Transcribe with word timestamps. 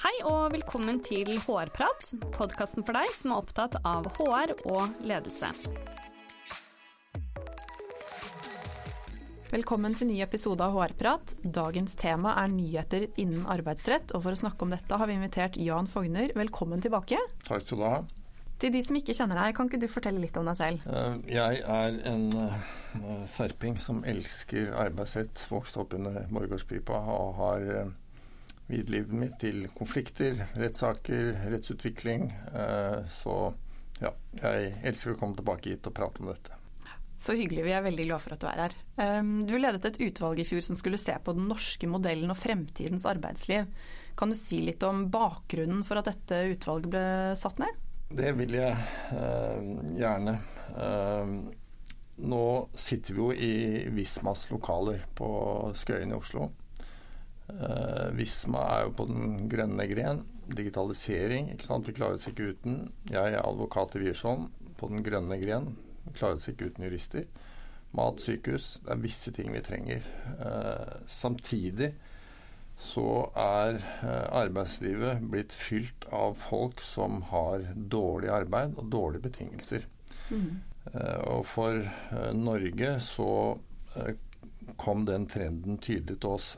Hei 0.00 0.14
og 0.24 0.54
velkommen 0.54 0.96
til 1.04 1.28
HR-prat, 1.42 2.14
podkasten 2.32 2.86
for 2.88 2.96
deg 2.96 3.10
som 3.12 3.34
er 3.34 3.40
opptatt 3.42 3.74
av 3.84 4.06
HR 4.16 4.54
og 4.72 4.94
ledelse. 5.04 5.50
Velkommen 9.50 9.92
til 9.98 10.08
ny 10.08 10.22
episode 10.24 10.64
av 10.64 10.72
HR-prat. 10.78 11.36
Dagens 11.44 12.00
tema 12.00 12.32
er 12.40 12.48
nyheter 12.48 13.10
innen 13.20 13.44
arbeidsrett, 13.44 14.16
og 14.16 14.24
for 14.24 14.32
å 14.32 14.40
snakke 14.40 14.64
om 14.64 14.72
dette 14.72 15.02
har 15.02 15.10
vi 15.10 15.20
invitert 15.20 15.60
Jan 15.60 15.90
Fogner. 15.90 16.32
Velkommen 16.32 16.80
tilbake. 16.80 17.20
Takk 17.44 17.68
skal 17.68 17.84
du 17.84 17.88
ha. 17.90 18.00
Til 18.60 18.72
de 18.72 18.80
som 18.86 18.96
ikke 18.96 19.20
kjenner 19.20 19.36
deg, 19.36 19.52
kan 19.56 19.68
ikke 19.68 19.84
du 19.84 19.88
fortelle 19.92 20.24
litt 20.24 20.40
om 20.40 20.48
deg 20.48 20.62
selv? 20.64 20.88
Eh, 20.88 21.14
jeg 21.36 21.60
er 21.76 22.00
en 22.08 22.28
uh, 22.40 23.24
serping 23.28 23.76
som 23.76 24.00
elsker 24.08 24.72
arbeidsrett. 24.80 25.44
Vokste 25.52 25.84
opp 25.84 26.00
under 26.00 26.24
Borgårdspipa 26.32 27.04
og 27.20 27.36
har 27.44 27.72
uh, 27.84 27.98
viet 28.70 28.92
livet 28.92 29.16
mitt 29.16 29.36
til 29.42 29.66
konflikter, 29.76 30.46
rettssaker, 30.58 31.34
rettsutvikling. 31.52 32.30
Uh, 32.54 33.02
så 33.12 33.36
ja, 34.00 34.14
jeg 34.40 34.72
elsker 34.88 35.14
å 35.14 35.20
komme 35.20 35.38
tilbake 35.38 35.74
hit 35.74 35.90
og 35.90 35.96
prate 35.96 36.22
om 36.22 36.30
dette. 36.32 36.56
Så 37.20 37.34
hyggelig. 37.36 37.66
Vi 37.66 37.72
er 37.76 37.84
veldig 37.84 38.04
glad 38.06 38.22
for 38.24 38.32
at 38.32 38.40
du 38.40 38.46
er 38.48 38.60
her. 38.62 38.76
Um, 38.96 39.32
du 39.44 39.58
ledet 39.60 39.84
et 39.84 39.98
utvalg 40.06 40.40
i 40.40 40.46
fjor 40.48 40.64
som 40.64 40.78
skulle 40.78 41.00
se 41.00 41.12
på 41.20 41.34
den 41.36 41.50
norske 41.50 41.88
modellen 41.90 42.32
og 42.32 42.38
fremtidens 42.40 43.04
arbeidsliv. 43.08 43.68
Kan 44.16 44.32
du 44.32 44.38
si 44.40 44.62
litt 44.64 44.80
om 44.88 45.04
bakgrunnen 45.12 45.84
for 45.84 46.00
at 46.00 46.08
dette 46.08 46.40
utvalget 46.54 46.92
ble 46.94 47.04
satt 47.40 47.60
ned? 47.60 47.76
Det 48.16 48.32
vil 48.38 48.56
jeg 48.56 48.72
uh, 49.12 49.60
gjerne. 50.00 50.38
Uh, 50.72 51.36
nå 52.20 52.44
sitter 52.72 53.16
vi 53.16 53.20
jo 53.20 53.28
i 53.32 53.52
Vismas 53.92 54.46
lokaler 54.50 55.04
på 55.16 55.28
Skøyen 55.76 56.12
i 56.14 56.16
Oslo. 56.16 56.48
Uh, 57.50 58.08
Visma 58.16 58.64
er 58.76 58.86
jo 58.86 58.96
på 59.00 59.06
den 59.10 59.46
grønne 59.50 59.86
gren. 59.90 60.24
Digitalisering, 60.50 61.52
ikke 61.54 61.66
sant. 61.66 61.86
Vi 61.88 61.94
klarer 61.96 62.18
oss 62.18 62.30
ikke 62.30 62.52
uten. 62.54 62.82
Jeg 63.10 63.36
er 63.36 63.44
advokat 63.44 63.94
i 63.98 64.04
Wiersholm 64.04 64.48
på 64.80 64.88
den 64.90 65.04
grønne 65.04 65.36
gren 65.42 65.72
klarer 66.14 66.38
oss 66.38 66.48
ikke 66.50 66.70
uten 66.70 66.86
jurister. 66.86 67.26
Mat, 67.96 68.22
sykehus. 68.22 68.78
Det 68.84 68.94
er 68.94 69.02
visse 69.02 69.32
ting 69.34 69.50
vi 69.54 69.62
trenger. 69.66 70.06
Uh, 70.38 71.02
samtidig 71.10 71.92
så 72.80 73.26
er 73.36 73.74
eh, 73.76 74.28
arbeidslivet 74.32 75.18
blitt 75.28 75.52
fylt 75.52 76.06
av 76.16 76.38
folk 76.40 76.78
som 76.80 77.18
har 77.28 77.66
dårlig 77.76 78.30
arbeid 78.32 78.78
og 78.80 78.86
dårlige 78.88 79.26
betingelser. 79.26 79.84
Mm. 80.30 80.62
Og 81.28 81.42
for 81.44 81.76
Norge 82.32 82.94
så 83.04 83.28
kom 84.80 85.04
den 85.04 85.28
trenden 85.28 85.76
tydelig 85.84 86.22
til 86.22 86.38
oss 86.38 86.48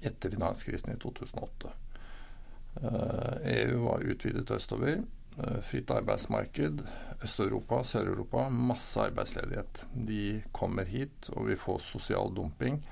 etter 0.00 0.30
finanskrisen 0.30 0.94
i 0.94 0.98
2008. 1.02 1.72
EU 2.82 2.88
eh, 3.44 3.58
e 3.62 3.76
var 3.76 4.00
utvidet 4.00 4.50
østover. 4.50 5.02
Eh, 5.38 5.60
fritt 5.64 5.90
arbeidsmarked, 5.90 6.82
Øst-Europa, 7.24 7.82
Sør-Europa, 7.84 8.48
masse 8.48 9.00
arbeidsledighet. 9.00 9.86
De 10.08 10.42
kommer 10.52 10.84
hit, 10.84 11.30
og 11.32 11.48
vi 11.48 11.56
får 11.56 11.78
sosial 11.78 12.34
dumping 12.36 12.82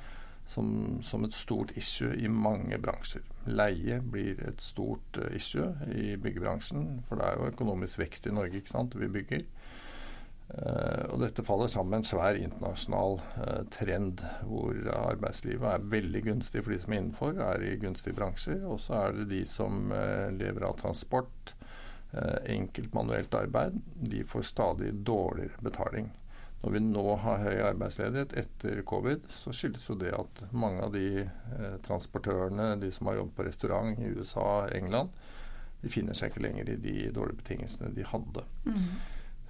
som, 0.48 0.98
som, 1.02 1.24
et 1.24 1.34
stort 1.34 1.72
issue 1.76 2.14
i 2.16 2.28
mange 2.28 2.78
bransjer. 2.78 3.22
Leie 3.46 4.00
blir 4.02 4.40
et 4.48 4.62
stort 4.62 5.18
uh, 5.18 5.28
issue 5.36 5.68
i 5.94 6.16
byggebransjen, 6.16 7.04
for 7.08 7.20
det 7.20 7.26
er 7.26 7.38
jo 7.38 7.50
økonomisk 7.52 8.00
vekst 8.02 8.26
i 8.26 8.34
Norge, 8.34 8.58
ikke 8.58 8.72
sant, 8.72 8.96
vi 8.98 9.08
bygger. 9.08 9.44
Uh, 10.50 11.04
og 11.14 11.20
dette 11.22 11.44
faller 11.46 11.70
sammen 11.70 11.92
med 11.92 12.00
en 12.00 12.08
svær 12.08 12.34
internasjonal 12.34 13.20
uh, 13.36 13.60
trend 13.70 14.24
hvor 14.48 14.74
arbeidslivet 14.96 15.68
er 15.70 15.84
veldig 15.92 16.24
gunstig 16.26 16.64
for 16.64 16.74
de 16.74 16.80
som 16.82 16.94
er 16.94 17.02
innenfor, 17.04 17.38
er 17.46 17.66
i 17.68 17.76
gunstige 17.78 18.18
bransjer. 18.18 18.64
Og 18.66 18.80
så 18.82 18.96
er 18.98 19.20
det 19.20 19.28
de 19.30 19.44
som 19.46 19.92
lever 20.34 20.66
av 20.66 20.78
transport, 20.82 21.54
Eh, 22.12 22.54
enkelt 22.56 22.94
manuelt 22.94 23.34
arbeid, 23.34 23.80
de 23.94 24.24
får 24.24 24.42
stadig 24.42 24.94
dårligere 24.94 25.60
betaling. 25.60 26.10
Når 26.62 26.70
vi 26.70 26.80
nå 26.80 27.04
har 27.22 27.44
høy 27.44 27.60
arbeidsledighet 27.68 28.34
etter 28.36 28.82
covid, 28.82 29.28
så 29.30 29.52
skyldes 29.54 29.86
jo 29.88 29.94
det 30.00 30.10
at 30.18 30.42
mange 30.50 30.82
av 30.82 30.90
de 30.92 31.22
eh, 31.22 31.76
transportørene, 31.86 32.74
de 32.82 32.90
som 32.92 33.06
har 33.06 33.20
jobbet 33.20 33.36
på 33.36 33.46
restaurant 33.46 34.02
i 34.02 34.10
USA, 34.10 34.42
og 34.64 34.74
England, 34.74 35.14
de 35.80 35.92
finner 35.92 36.18
seg 36.18 36.32
ikke 36.32 36.42
lenger 36.48 36.74
i 36.74 36.80
de 36.82 36.96
dårlige 37.14 37.44
betingelsene 37.44 37.94
de 37.94 38.04
hadde. 38.10 38.44
Mm. 38.66 38.90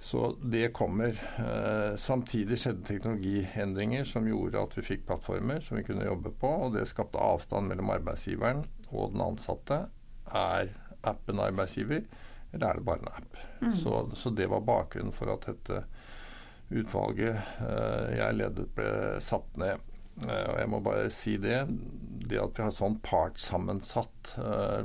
Så 0.01 0.37
det 0.41 0.73
kommer. 0.73 1.09
Eh, 1.37 1.97
samtidig 1.97 2.57
skjedde 2.57 2.87
teknologiendringer 2.87 4.03
som 4.09 4.25
gjorde 4.25 4.63
at 4.65 4.73
vi 4.73 4.83
fikk 4.85 5.05
plattformer 5.05 5.61
som 5.61 5.77
vi 5.77 5.85
kunne 5.85 6.07
jobbe 6.07 6.33
på, 6.41 6.49
og 6.65 6.73
det 6.73 6.87
skapte 6.89 7.21
avstand 7.21 7.69
mellom 7.69 7.93
arbeidsgiveren 7.93 8.63
og 8.89 9.13
den 9.13 9.21
ansatte. 9.27 9.83
Er 10.25 10.73
appen 11.05 11.41
arbeidsgiver? 11.41 12.05
eller 12.51 12.67
er 12.67 12.79
det 12.79 12.83
bare 12.83 12.99
en 12.99 13.13
app? 13.13 13.37
Mm. 13.61 13.75
Så, 13.79 14.09
så, 14.13 14.29
det 14.29 14.49
var 14.51 14.65
bakgrunnen 14.67 15.13
for 15.15 15.31
at 15.31 15.45
dette 15.47 15.83
utvalget 16.71 17.37
eh, 17.63 18.17
jeg 18.17 18.35
ledet, 18.35 18.65
ble 18.75 18.89
satt 19.23 19.55
ned. 19.61 19.85
Eh, 20.25 20.47
og 20.49 20.57
jeg 20.59 20.71
må 20.73 20.81
bare 20.83 21.05
si 21.13 21.37
det. 21.39 21.61
Det 22.27 22.41
at 22.41 22.57
vi 22.57 22.65
har 22.65 22.73
sånn 22.75 22.97
partssammensatt 23.05 24.33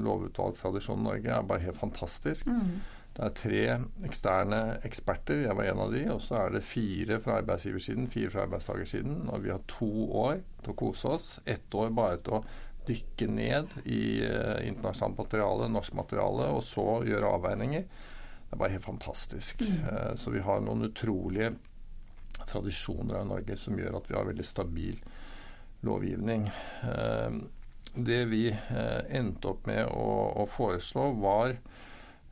lovutvalgstradisjon 0.03 1.03
i 1.03 1.09
Norge, 1.09 1.33
er 1.33 1.51
bare 1.51 1.65
helt 1.65 1.81
fantastisk. 1.81 2.47
Mm. 2.47 2.79
Det 3.17 3.25
er 3.25 3.37
tre 3.39 3.61
eksterne 4.05 4.59
eksperter, 4.85 5.47
jeg 5.47 5.57
var 5.57 5.71
en 5.71 5.79
av 5.87 5.93
de, 5.95 6.03
og 6.13 6.19
så 6.21 6.37
er 6.43 6.51
det 6.53 6.67
fire 6.69 7.17
fra 7.25 7.39
arbeidsgiversiden, 7.41 8.11
fire 8.13 8.29
fra 8.35 8.43
arbeidstakersiden. 8.45 9.23
Og 9.33 9.47
vi 9.47 9.53
har 9.55 9.63
to 9.73 9.89
år 10.21 10.43
til 10.61 10.75
å 10.75 10.77
kose 10.77 11.13
oss. 11.15 11.29
Ett 11.49 11.73
år 11.73 11.95
bare 11.97 12.19
til 12.21 12.37
å 12.37 12.43
dykke 12.87 13.29
ned 13.33 13.73
i 13.89 14.03
uh, 14.21 14.61
internasjonalt 14.67 15.23
materiale, 15.23 15.71
norsk 15.73 15.97
materiale, 15.97 16.51
og 16.53 16.61
så 16.67 16.85
gjøre 17.09 17.33
avveininger. 17.39 17.89
Det 17.89 18.53
er 18.53 18.61
bare 18.61 18.77
helt 18.77 18.85
fantastisk. 18.85 19.65
Mm. 19.65 19.89
Uh, 19.89 20.13
så 20.21 20.37
vi 20.37 20.45
har 20.45 20.61
noen 20.63 20.91
utrolige 20.91 21.55
tradisjoner 22.45 23.23
av 23.23 23.31
Norge 23.33 23.57
som 23.57 23.81
gjør 23.81 23.97
at 23.97 24.13
vi 24.13 24.19
har 24.19 24.29
veldig 24.29 24.47
stabil 24.47 25.01
lovgivning. 25.89 26.51
Uh, 26.85 27.41
det 27.97 28.27
vi 28.29 28.51
endte 29.09 29.49
opp 29.49 29.65
med 29.65 29.87
å, 29.89 30.09
å 30.43 30.45
foreslå, 30.53 31.15
var 31.17 31.55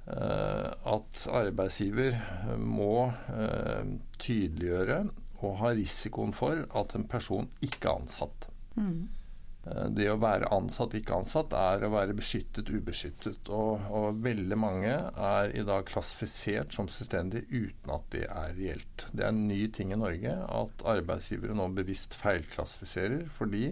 at 0.05 1.23
arbeidsgiver 1.33 2.19
må 2.61 3.07
tydeliggjøre 4.21 4.99
og 5.45 5.59
ha 5.63 5.73
risikoen 5.77 6.35
for 6.37 6.65
at 6.77 6.97
en 6.97 7.07
person 7.09 7.49
ikke 7.65 7.89
er 7.89 8.03
ansatt. 8.03 8.49
Mm. 8.77 9.09
Eh, 9.65 9.87
det 9.97 10.09
å 10.13 10.19
være 10.21 10.51
ansatt, 10.55 10.95
ikke 10.99 11.19
ansatt, 11.23 11.55
er 11.57 11.87
å 11.87 11.93
være 11.95 12.17
beskyttet, 12.17 12.71
ubeskyttet. 12.71 13.49
Og, 13.49 13.85
og, 13.91 14.21
veldig 14.25 14.59
mange 14.61 14.95
er 14.95 15.55
i 15.57 15.65
dag 15.67 15.87
klassifisert 15.89 16.75
som 16.77 16.91
selvstendig 16.91 17.47
uten 17.51 17.95
at 17.95 18.09
det 18.15 18.25
er 18.29 18.57
reelt. 18.59 19.07
Det 19.13 19.25
er 19.25 19.33
en 19.33 19.47
ny 19.49 19.63
ting 19.75 19.95
i 19.95 20.01
Norge 20.01 20.35
at 20.45 20.89
arbeidsgivere 20.95 21.57
nå 21.57 21.71
bevisst 21.77 22.17
feilklassifiserer 22.21 23.29
fordi 23.39 23.71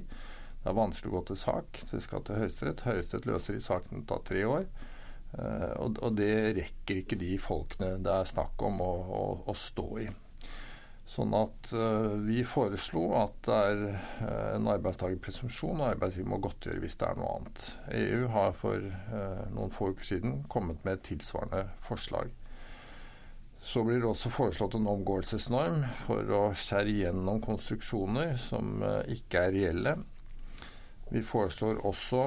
det 0.62 0.70
er 0.70 0.78
vanskelig 0.78 1.10
å 1.10 1.16
gå 1.16 1.26
til 1.32 1.40
sak. 1.40 1.84
Det 1.90 2.00
skal 2.04 2.22
til 2.24 2.38
Høyesterett. 2.38 2.84
Høyesterett 2.86 3.28
løser 3.28 3.58
i 3.58 3.64
saken 3.64 4.04
tar 4.06 4.22
tre 4.28 4.44
år. 4.46 4.68
Uh, 5.32 5.72
og, 5.80 5.96
og, 6.02 6.10
det 6.18 6.32
rekker 6.58 7.02
ikke 7.02 7.16
de 7.16 7.36
folkene 7.40 7.94
det 8.04 8.12
er 8.12 8.28
snakk 8.28 8.60
om 8.68 8.82
å, 8.84 8.92
å, 9.16 9.22
å 9.48 9.54
stå 9.56 9.88
i. 10.02 10.10
Sånn 11.12 11.34
at 11.36 11.72
uh, 11.76 12.14
vi 12.24 12.40
foreslo 12.46 13.02
at 13.18 13.34
det 13.44 13.56
er 13.68 13.80
uh, 13.90 14.52
en 14.54 14.68
arbeidstakerpresumpsjon, 14.72 15.82
og 15.82 15.90
arbeidsgiver 15.90 16.30
må 16.30 16.38
godtgjøre 16.44 16.80
hvis 16.80 16.96
det 17.00 17.08
er 17.08 17.18
noe 17.18 17.32
annet. 17.36 17.64
EU 17.98 18.28
har 18.32 18.54
for 18.56 18.86
uh, 19.12 19.42
noen 19.52 19.74
få 19.74 19.90
uker 19.92 20.08
siden 20.08 20.38
kommet 20.52 20.80
med 20.86 20.96
et 20.96 21.04
tilsvarende 21.10 21.66
forslag. 21.84 22.32
Så 23.62 23.84
blir 23.86 24.00
det 24.00 24.08
også 24.08 24.32
foreslått 24.32 24.78
en 24.78 24.88
omgåelsesnorm 24.90 25.84
for 26.06 26.32
å 26.34 26.42
skjære 26.58 26.96
gjennom 27.02 27.42
konstruksjoner 27.44 28.32
som 28.40 28.80
ikke 29.12 29.44
er 29.46 29.54
reelle. 29.54 29.92
Vi 31.12 31.22
foreslår 31.22 31.78
også 31.86 32.24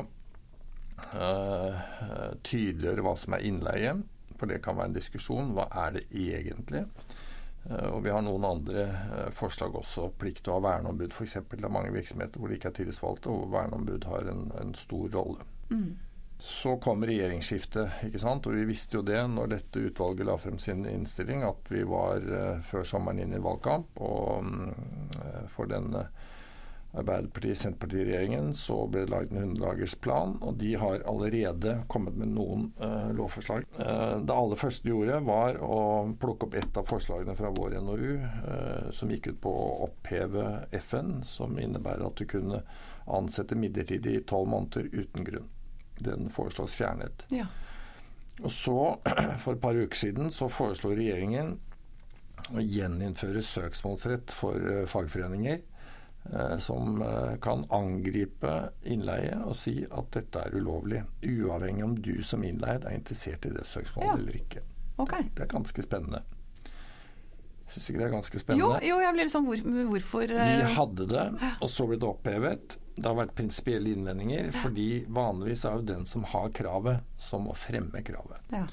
tydeliggjøre 2.46 3.04
hva 3.06 3.16
som 3.20 3.36
er 3.36 3.44
innleie, 3.48 3.96
for 4.40 4.52
det 4.52 4.62
kan 4.64 4.78
være 4.78 4.92
en 4.92 4.98
diskusjon. 4.98 5.54
Hva 5.56 5.68
er 5.86 5.98
det 5.98 6.06
egentlig? 6.12 6.86
Eh, 7.70 7.90
og 7.90 8.04
vi 8.06 8.14
har 8.14 8.24
noen 8.26 8.46
andre 8.46 8.86
eh, 8.86 9.30
forslag 9.36 9.76
også. 9.80 10.12
Plikt 10.22 10.46
til 10.46 10.54
å 10.54 10.60
ha 10.60 10.66
verneombud 10.68 11.14
f.eks. 11.14 11.40
Det 11.50 11.62
er 11.64 11.74
mange 11.74 11.94
virksomheter 11.96 12.42
hvor 12.42 12.52
det 12.52 12.60
ikke 12.60 12.74
er 12.74 12.80
tillitsvalgte, 12.82 13.32
og 13.34 13.54
verneombud 13.54 14.10
har 14.12 14.30
en, 14.32 14.50
en 14.62 14.76
stor 14.78 15.08
rolle. 15.16 15.48
Mm. 15.72 15.96
Så 16.46 16.76
kom 16.84 17.02
regjeringsskiftet, 17.08 18.04
ikke 18.06 18.22
sant? 18.22 18.46
og 18.46 18.54
vi 18.54 18.68
visste 18.70 19.00
jo 19.00 19.06
det 19.08 19.22
når 19.32 19.50
dette 19.56 19.82
utvalget 19.88 20.28
la 20.28 20.36
frem 20.38 20.60
sin 20.62 20.84
innstilling, 20.86 21.42
at 21.48 21.72
vi 21.72 21.82
var 21.90 22.28
før 22.68 22.86
sommeren 22.86 23.24
inn 23.24 23.34
i 23.34 23.42
valgkamp. 23.42 23.98
Og 24.04 24.44
um, 24.44 25.48
for 25.56 25.72
denne 25.72 26.04
Arbeiderparti-Senterparti-regjeringen 26.96 28.54
så 28.54 28.78
ble 28.88 29.04
det 29.04 29.12
laget 29.12 29.32
en 29.32 29.42
100-dagersplan, 29.44 30.38
og 30.42 30.56
de 30.62 30.72
har 30.80 31.04
allerede 31.10 31.76
kommet 31.92 32.16
med 32.20 32.32
noen 32.36 32.70
uh, 32.80 33.12
lovforslag. 33.16 33.66
Uh, 33.80 34.22
det 34.24 34.36
aller 34.36 34.60
første 34.60 34.88
de 34.88 34.94
gjorde, 34.94 35.20
var 35.28 35.60
å 35.64 35.80
plukke 36.22 36.48
opp 36.48 36.56
ett 36.62 36.80
av 36.80 36.88
forslagene 36.88 37.36
fra 37.36 37.52
vår 37.56 37.78
NOU, 37.84 38.16
uh, 38.16 38.40
eh, 38.54 38.88
som 38.96 39.12
gikk 39.12 39.34
ut 39.34 39.42
på 39.44 39.52
å 39.52 39.68
oppheve 39.90 40.48
FN, 40.80 41.20
som 41.28 41.60
innebærer 41.60 42.08
at 42.08 42.22
du 42.22 42.26
kunne 42.30 42.64
ansette 43.06 43.60
midlertidig 43.60 44.16
i 44.16 44.24
tolv 44.28 44.50
måneder 44.54 44.90
uten 44.94 45.28
grunn. 45.28 45.52
Den 46.00 46.32
foreslås 46.34 46.76
fjernet. 46.80 47.28
Ja. 47.34 47.50
Og 48.44 48.52
så, 48.52 48.80
for 49.44 49.56
et 49.56 49.64
par 49.64 49.76
uker 49.76 50.00
siden, 50.00 50.32
så 50.32 50.48
foreslo 50.52 50.96
regjeringen 50.96 51.58
å 52.56 52.62
gjeninnføre 52.62 53.42
søksmålsrett 53.42 54.34
for 54.36 54.86
fagforeninger 54.92 55.64
som 56.60 57.02
uh, 57.02 57.36
kan 57.44 57.62
angripe 57.70 58.54
innleie 58.84 59.36
og 59.46 59.54
si 59.56 59.84
at 59.86 60.08
dette 60.16 60.42
er 60.48 60.56
ulovlig, 60.58 61.04
uavhengig 61.22 61.84
om 61.86 61.94
du 61.96 62.16
som 62.26 62.44
innleid 62.44 62.86
er 62.86 62.96
interessert 62.98 63.46
i 63.46 63.52
det 63.54 63.66
søksmålet 63.70 64.10
Ja. 64.10 64.16
eller 64.18 64.40
ikke. 64.40 64.64
Okay. 64.98 65.28
Det 65.36 65.44
er 65.46 65.52
ganske 65.52 65.84
spennende. 65.86 66.24
Syns 67.68 67.90
ikke 67.90 68.00
det 68.00 68.08
er 68.08 68.14
ganske 68.14 68.40
spennende? 68.40 68.80
jo, 68.86 68.98
jeg 69.02 69.14
blir 69.16 69.26
litt 69.26 69.34
sånn 69.34 69.46
hvor, 69.48 69.62
hvorfor 69.92 70.34
Vi 70.34 70.36
eh, 70.38 70.74
hadde 70.78 71.08
det, 71.10 71.24
og 71.60 71.70
så 71.74 71.88
ble 71.90 71.98
det 72.02 72.08
opphevet. 72.10 72.76
Det 72.96 73.06
har 73.10 73.18
vært 73.18 73.34
prinsipielle 73.36 73.92
innvendinger, 73.92 74.52
fordi 74.64 74.90
vanligvis 75.12 75.66
er 75.68 75.80
jo 75.82 75.88
den 75.90 76.06
som 76.08 76.24
har 76.32 76.52
kravet, 76.56 77.02
som 77.20 77.48
må 77.50 77.56
fremme 77.58 78.02
kravet. 78.08 78.42
ja. 78.54 78.66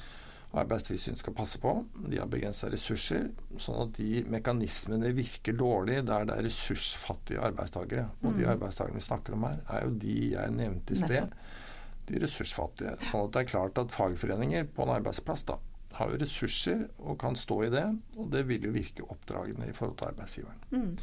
Arbeidstilsynet 0.52 1.20
skal 1.22 1.32
passe 1.32 1.56
på. 1.60 1.70
De 1.96 2.19
har 2.20 2.28
begrensa 2.28 2.69
ressurser, 2.69 3.31
sånn 3.56 3.78
at 3.87 3.94
de 3.96 4.20
mekanismene 4.28 5.14
virker 5.16 5.56
dårlig 5.56 6.02
der 6.04 6.26
det 6.28 6.34
er 6.37 6.44
ressursfattige 6.44 7.40
arbeidstakere. 7.40 8.10
Og 8.20 8.37
de 8.37 8.44
arbeidstakerne 8.52 9.00
vi 9.00 9.06
snakker 9.06 9.37
om 9.37 9.46
her, 9.49 9.62
er 9.72 9.87
jo 9.87 9.94
de 10.02 10.16
jeg 10.34 10.56
nevnte 10.58 10.93
i 10.93 11.00
sted. 11.00 11.32
De 12.08 12.20
ressursfattige. 12.20 12.93
Sånn 13.08 13.25
at 13.28 13.32
det 13.32 13.40
er 13.44 13.49
klart 13.54 13.81
at 13.81 13.94
fagforeninger 13.96 14.69
på 14.76 14.84
en 14.84 14.93
arbeidsplass 14.99 15.46
da, 15.49 15.56
har 15.96 16.12
jo 16.12 16.20
ressurser 16.20 16.84
og 17.00 17.16
kan 17.20 17.37
stå 17.37 17.58
i 17.64 17.72
det, 17.72 17.87
og 18.16 18.28
det 18.32 18.44
vil 18.48 18.69
jo 18.69 18.76
virke 18.76 19.08
oppdragende 19.08 19.70
i 19.70 19.75
forhold 19.76 19.96
til 20.00 20.10
arbeidsgiveren. 20.12 20.62
Mm. 20.72 20.94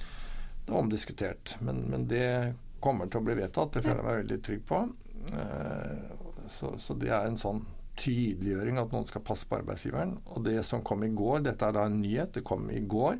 Det 0.66 0.74
er 0.75 0.80
omdiskutert, 0.84 1.57
men, 1.66 1.84
men 1.90 2.06
det 2.10 2.54
kommer 2.86 3.10
til 3.10 3.24
å 3.24 3.25
bli 3.25 3.38
vedtatt. 3.42 3.74
Det 3.74 3.81
føler 3.86 4.02
jeg 4.04 4.07
meg 4.12 4.22
veldig 4.24 4.42
trygg 4.45 4.63
på. 4.69 4.86
Eh, 5.34 6.18
Så, 6.50 6.72
så 6.81 6.95
det 6.98 7.12
er 7.13 7.28
en 7.30 7.38
sånn 7.38 7.60
tydeliggjøring 8.00 8.80
at 8.81 8.94
noen 8.94 9.07
skal 9.07 9.24
passe 9.25 9.48
på 9.50 9.60
arbeidsgiveren. 9.60 10.18
Og 10.34 10.44
det 10.48 10.60
som 10.68 10.84
kom 10.86 11.04
i 11.06 11.12
går, 11.13 11.44
dette 11.48 11.68
er 11.68 11.75
da 11.75 11.86
en 11.90 12.01
nyhet, 12.01 12.34
det 12.38 12.46
kom 12.48 12.69
i 12.72 12.81
går. 12.81 13.19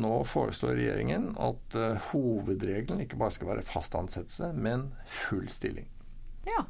Nå 0.00 0.12
foreslår 0.28 0.76
regjeringen 0.78 1.32
at 1.42 1.76
uh, 1.78 2.10
hovedregelen 2.12 3.02
ikke 3.02 3.18
bare 3.18 3.34
skal 3.34 3.50
være 3.50 3.66
fast 3.66 3.96
ansettelse, 3.98 4.52
men 4.54 4.90
full 5.06 5.48
stilling. 5.50 5.90
ja. 6.48 6.64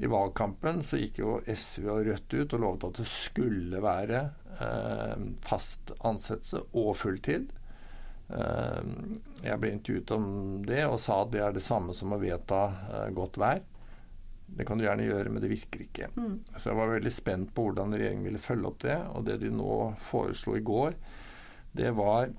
I 0.00 0.08
valgkampen 0.08 0.78
så 0.80 0.96
gikk 0.96 1.18
jo 1.20 1.32
SV 1.44 1.88
og 1.92 2.06
Rødt 2.06 2.32
ut 2.32 2.54
og 2.56 2.62
lovet 2.62 2.84
at 2.86 3.00
det 3.02 3.08
skulle 3.10 3.82
være 3.84 4.22
uh, 4.62 5.26
fast 5.44 5.92
ansettelse 6.00 6.62
og 6.72 6.94
fulltid. 6.96 7.50
Eh, 8.30 8.90
jeg 9.42 9.58
ble 9.58 9.72
intervjuet 9.74 10.12
om 10.14 10.26
det 10.62 10.84
og 10.86 11.00
sa 11.02 11.16
at 11.24 11.32
det 11.34 11.40
er 11.42 11.54
det 11.56 11.64
samme 11.64 11.92
som 11.98 12.14
å 12.14 12.20
vedta 12.22 12.60
godt 13.16 13.40
vær. 13.42 13.60
Det 14.56 14.66
kan 14.66 14.78
du 14.78 14.84
gjerne 14.84 15.06
gjøre, 15.06 15.30
men 15.32 15.42
det 15.42 15.52
virker 15.52 15.84
ikke. 15.86 16.10
Mm. 16.16 16.36
Så 16.56 16.70
jeg 16.70 16.78
var 16.80 16.92
veldig 16.92 17.12
spent 17.14 17.52
på 17.54 17.68
hvordan 17.68 17.94
regjeringen 17.96 18.26
ville 18.26 18.42
følge 18.42 18.70
opp 18.70 18.80
det. 18.84 18.98
Og 19.14 19.26
det 19.28 19.40
de 19.44 19.50
nå 19.54 19.74
foreslo 20.10 20.56
i 20.58 20.64
går, 20.66 20.96
det 21.78 21.92
var 21.96 22.32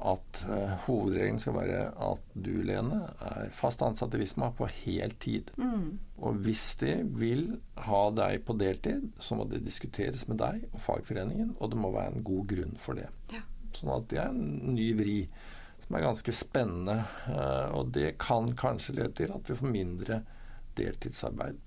at 0.00 0.38
uh, 0.48 0.74
hovedregelen 0.86 1.40
skal 1.42 1.56
være 1.58 1.80
at 1.92 2.30
du, 2.32 2.52
Lene, 2.64 3.02
er 3.24 3.50
fast 3.54 3.82
ansatt 3.84 4.14
i 4.16 4.22
Visma 4.22 4.50
på 4.56 4.68
hel 4.80 5.12
tid. 5.20 5.52
Mm. 5.60 5.98
Og 6.24 6.40
hvis 6.44 6.70
de 6.80 6.94
vil 7.20 7.44
ha 7.88 8.02
deg 8.16 8.42
på 8.46 8.56
deltid, 8.58 9.10
så 9.20 9.36
må 9.38 9.44
det 9.48 9.64
diskuteres 9.66 10.24
med 10.30 10.40
deg 10.40 10.64
og 10.72 10.80
fagforeningen, 10.86 11.54
og 11.58 11.72
det 11.72 11.80
må 11.80 11.92
være 11.94 12.16
en 12.16 12.26
god 12.26 12.48
grunn 12.54 12.74
for 12.80 12.98
det. 12.98 13.08
Ja. 13.34 13.44
Sånn 13.76 13.92
at 13.94 14.08
det 14.10 14.22
er 14.22 14.32
en 14.32 14.74
ny 14.74 14.88
vri 14.98 15.20
som 15.84 15.96
er 15.96 16.06
ganske 16.06 16.34
spennende, 16.36 16.98
uh, 17.28 17.76
og 17.76 17.92
det 17.96 18.14
kan 18.22 18.50
kanskje 18.58 18.96
lede 18.98 19.14
til 19.20 19.36
at 19.36 19.52
vi 19.52 19.58
får 19.58 19.76
mindre 19.76 20.22
deltidsarbeid. 20.78 21.58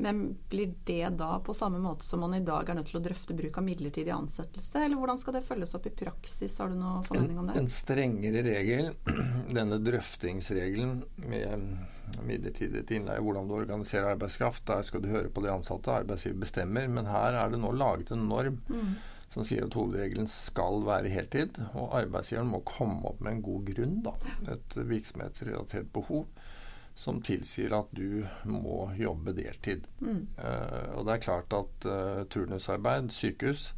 Men 0.00 0.36
blir 0.48 0.74
det 0.86 1.08
da 1.18 1.40
på 1.42 1.54
samme 1.54 1.80
måte 1.82 2.04
som 2.06 2.20
man 2.22 2.34
i 2.34 2.40
dag 2.46 2.68
er 2.70 2.76
nødt 2.78 2.86
til 2.86 3.00
å 3.00 3.02
drøfte 3.02 3.34
bruk 3.34 3.56
av 3.58 3.64
midlertidig 3.66 4.12
ansettelse, 4.14 4.84
eller 4.84 4.94
hvordan 5.00 5.18
skal 5.18 5.34
det 5.34 5.40
følges 5.48 5.74
opp 5.74 5.88
i 5.90 5.92
praksis? 5.98 6.54
Har 6.62 6.70
du 6.70 6.76
noen 6.78 7.02
formening 7.02 7.40
om 7.40 7.48
det? 7.50 7.56
en 7.58 7.66
strengere 7.72 8.44
regel, 8.46 8.92
denne 9.58 9.80
drøftingsregelen 9.82 11.00
med 11.26 11.64
midlertidig 12.28 12.84
innleie, 12.94 13.24
hvordan 13.26 13.50
du 13.50 13.56
organiserer 13.58 14.12
arbeidskraft, 14.12 14.68
der 14.70 14.86
skal 14.86 15.02
du 15.02 15.10
høre 15.10 15.32
på 15.34 15.42
de 15.42 15.50
ansatte, 15.50 15.90
arbeidsgiver 16.04 16.44
bestemmer, 16.44 16.86
men 16.86 17.10
her 17.10 17.40
er 17.42 17.50
det 17.50 17.58
nå 17.64 17.72
laget 17.74 18.14
en 18.14 18.28
norm 18.30 18.60
Mm. 18.68 18.94
som 19.34 19.44
sier 19.44 19.66
at 19.66 19.74
hovedregelen 19.74 20.30
skal 20.30 20.78
være 20.86 21.10
heltid, 21.10 21.58
og 21.74 21.98
arbeidsgiveren 21.98 22.54
må 22.54 22.62
komme 22.64 23.02
opp 23.10 23.18
med 23.20 23.34
en 23.34 23.42
god 23.50 23.66
grunn, 23.74 23.98
da. 24.06 24.14
Et 24.54 24.78
virksomhetsrelatert 24.94 25.90
behov 25.92 26.28
som 26.98 27.20
tilsier 27.22 27.72
at 27.76 27.90
du 27.94 28.24
må 28.50 28.88
jobbe 28.98 29.34
deltid. 29.36 29.86
Mm. 30.02 30.24
Uh, 30.34 30.96
og 30.98 31.04
det 31.06 31.14
er 31.14 31.26
klart 31.28 31.54
at 31.54 31.86
uh, 31.86 32.22
turnusarbeid, 32.32 33.12
sykehus, 33.14 33.68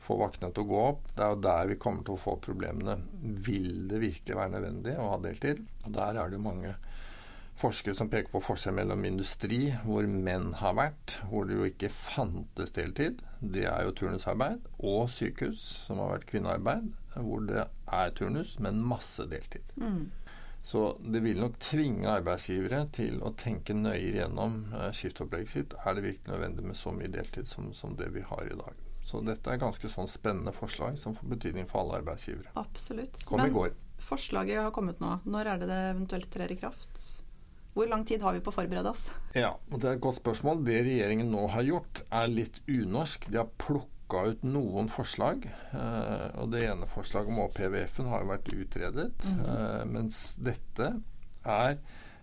får 0.00 0.20
vaktene 0.22 0.54
til 0.56 0.64
å 0.64 0.70
gå 0.70 0.78
opp. 0.88 1.02
Det 1.12 1.24
er 1.24 1.34
jo 1.34 1.42
der 1.44 1.68
vi 1.68 1.80
kommer 1.82 2.06
til 2.06 2.16
å 2.16 2.22
få 2.22 2.38
problemene. 2.40 2.96
Vil 3.20 3.84
det 3.90 4.00
virkelig 4.00 4.38
være 4.38 4.54
nødvendig 4.54 4.96
å 4.96 5.10
ha 5.12 5.18
deltid? 5.20 5.60
Der 5.84 6.16
er 6.16 6.30
det 6.30 6.40
jo 6.40 6.46
mange 6.46 6.72
forskere 7.60 7.98
som 7.98 8.08
peker 8.08 8.32
på 8.32 8.40
forskjell 8.40 8.78
mellom 8.78 9.04
industri, 9.04 9.74
hvor 9.84 10.06
menn 10.08 10.54
har 10.62 10.78
vært, 10.78 11.18
hvor 11.28 11.44
det 11.44 11.58
jo 11.58 11.68
ikke 11.68 11.92
fantes 11.92 12.72
deltid, 12.76 13.20
det 13.40 13.66
er 13.68 13.84
jo 13.84 13.92
turnusarbeid, 13.98 14.64
og 14.78 15.10
sykehus, 15.12 15.66
som 15.84 16.00
har 16.00 16.14
vært 16.14 16.28
kvinnearbeid, 16.30 16.88
hvor 17.20 17.44
det 17.44 17.66
er 17.92 18.16
turnus, 18.16 18.56
men 18.62 18.80
masse 18.80 19.26
deltid. 19.28 19.76
Mm. 19.76 20.08
Så 20.70 20.96
det 21.02 21.18
vil 21.24 21.40
nok 21.42 21.56
tvinge 21.58 22.06
arbeidsgivere 22.12 22.84
til 22.94 23.16
å 23.26 23.32
tenke 23.34 23.74
nøyere 23.74 24.20
gjennom 24.20 24.60
eh, 24.70 24.92
skiftopplegget 24.94 25.50
sitt. 25.50 25.72
Er 25.82 25.96
det 25.96 26.04
virkelig 26.04 26.30
nødvendig 26.30 26.66
med 26.68 26.78
så 26.78 26.92
mye 26.94 27.10
deltid 27.10 27.48
som, 27.50 27.72
som 27.74 27.96
det 27.98 28.06
vi 28.14 28.22
har 28.28 28.46
i 28.46 28.54
dag? 28.54 28.76
Så 29.02 29.18
dette 29.26 29.50
er 29.50 29.58
ganske 29.58 29.90
sånn 29.90 30.06
spennende 30.06 30.52
forslag 30.54 31.00
som 31.00 31.16
får 31.18 31.32
betydning 31.32 31.66
for 31.66 31.82
alle 31.82 31.98
arbeidsgivere. 31.98 32.52
Absolutt. 32.60 33.18
Kom 33.26 33.42
i 33.42 33.50
går. 33.50 33.74
forslaget 33.98 34.62
har 34.62 34.70
kommet 34.76 35.02
nå. 35.02 35.16
Når 35.26 35.50
er 35.50 35.58
det 35.58 35.72
det 35.72 35.80
eventuelt 35.88 36.30
trer 36.30 36.54
i 36.54 36.60
kraft? 36.62 37.02
Hvor 37.74 37.90
lang 37.90 38.06
tid 38.06 38.22
har 38.22 38.38
vi 38.38 38.42
på 38.46 38.54
å 38.54 38.54
forberede 38.54 38.94
oss? 38.94 39.08
Ja, 39.34 39.56
og 39.72 39.82
det 39.82 39.90
er 39.90 39.98
et 39.98 40.04
godt 40.06 40.20
spørsmål. 40.20 40.62
Det 40.66 40.84
regjeringen 40.86 41.34
nå 41.34 41.48
har 41.50 41.66
gjort, 41.66 42.04
er 42.14 42.30
litt 42.30 42.62
unorsk. 42.70 43.26
De 43.26 43.42
har 43.42 43.50
plukka 44.10 44.26
ut 44.30 44.42
noen 44.42 44.88
forslag. 44.88 45.48
eh, 45.72 46.40
og 46.40 46.50
det 46.50 46.64
ene 46.68 46.86
forslaget 46.86 47.28
om 47.30 47.38
å 47.40 47.48
oppheve 47.48 47.84
F-en 47.86 48.10
har 48.10 48.22
jo 48.22 48.30
vært 48.32 48.52
utredet. 48.52 49.12
eh, 49.24 49.84
mens 49.86 50.34
dette 50.36 51.00
er 51.44 51.78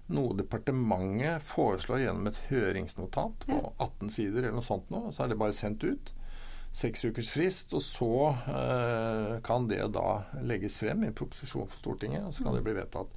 noe 0.07 0.35
departementet 0.35 1.41
foreslår 1.43 1.99
gjennom 1.99 2.27
et 2.27 2.39
høringsnotat 2.49 3.45
på 3.45 3.73
18 3.79 4.09
sider 4.09 4.43
eller 4.43 4.55
noe 4.59 4.63
sånt 4.63 4.89
nå. 4.89 5.11
Så 5.11 5.23
er 5.23 5.27
det 5.29 5.37
bare 5.37 5.53
sendt 5.53 5.83
ut. 5.83 6.13
Seks 6.71 7.03
ukers 7.05 7.29
frist, 7.29 7.73
og 7.73 7.81
så 7.81 8.35
eh, 8.47 9.39
kan 9.43 9.67
det 9.67 9.81
da 9.93 10.23
legges 10.43 10.77
frem 10.77 11.03
i 11.03 11.07
en 11.07 11.13
proposisjon 11.13 11.67
for 11.67 11.79
Stortinget, 11.79 12.23
og 12.23 12.33
så 12.33 12.43
kan 12.43 12.55
det 12.55 12.63
bli 12.63 12.75
vedtatt. 12.77 13.09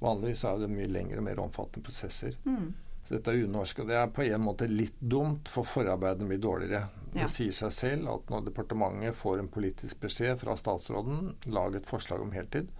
Vanligvis 0.00 0.44
er 0.44 0.58
det 0.60 0.68
mye 0.68 0.90
lengre 0.90 1.18
og 1.18 1.24
mer 1.24 1.40
omfattende 1.40 1.86
prosesser. 1.86 2.36
Mm. 2.44 2.74
Så 3.06 3.14
dette 3.14 3.30
er 3.30 3.46
unorsk, 3.46 3.84
og 3.84 3.90
det 3.90 3.98
er 4.00 4.10
på 4.10 4.24
en 4.26 4.42
måte 4.42 4.66
litt 4.66 4.98
dumt, 4.98 5.46
for 5.50 5.68
forarbeidene 5.68 6.26
blir 6.32 6.42
dårligere. 6.42 6.88
Ja. 7.14 7.22
Det 7.22 7.30
sier 7.32 7.54
seg 7.54 7.72
selv 7.72 8.10
at 8.10 8.32
når 8.32 8.48
departementet 8.48 9.16
får 9.16 9.40
en 9.40 9.50
politisk 9.52 10.00
beskjed 10.02 10.40
fra 10.42 10.56
statsråden, 10.58 11.30
lag 11.54 11.78
et 11.78 11.86
forslag 11.86 12.24
om 12.24 12.34
heltid, 12.34 12.72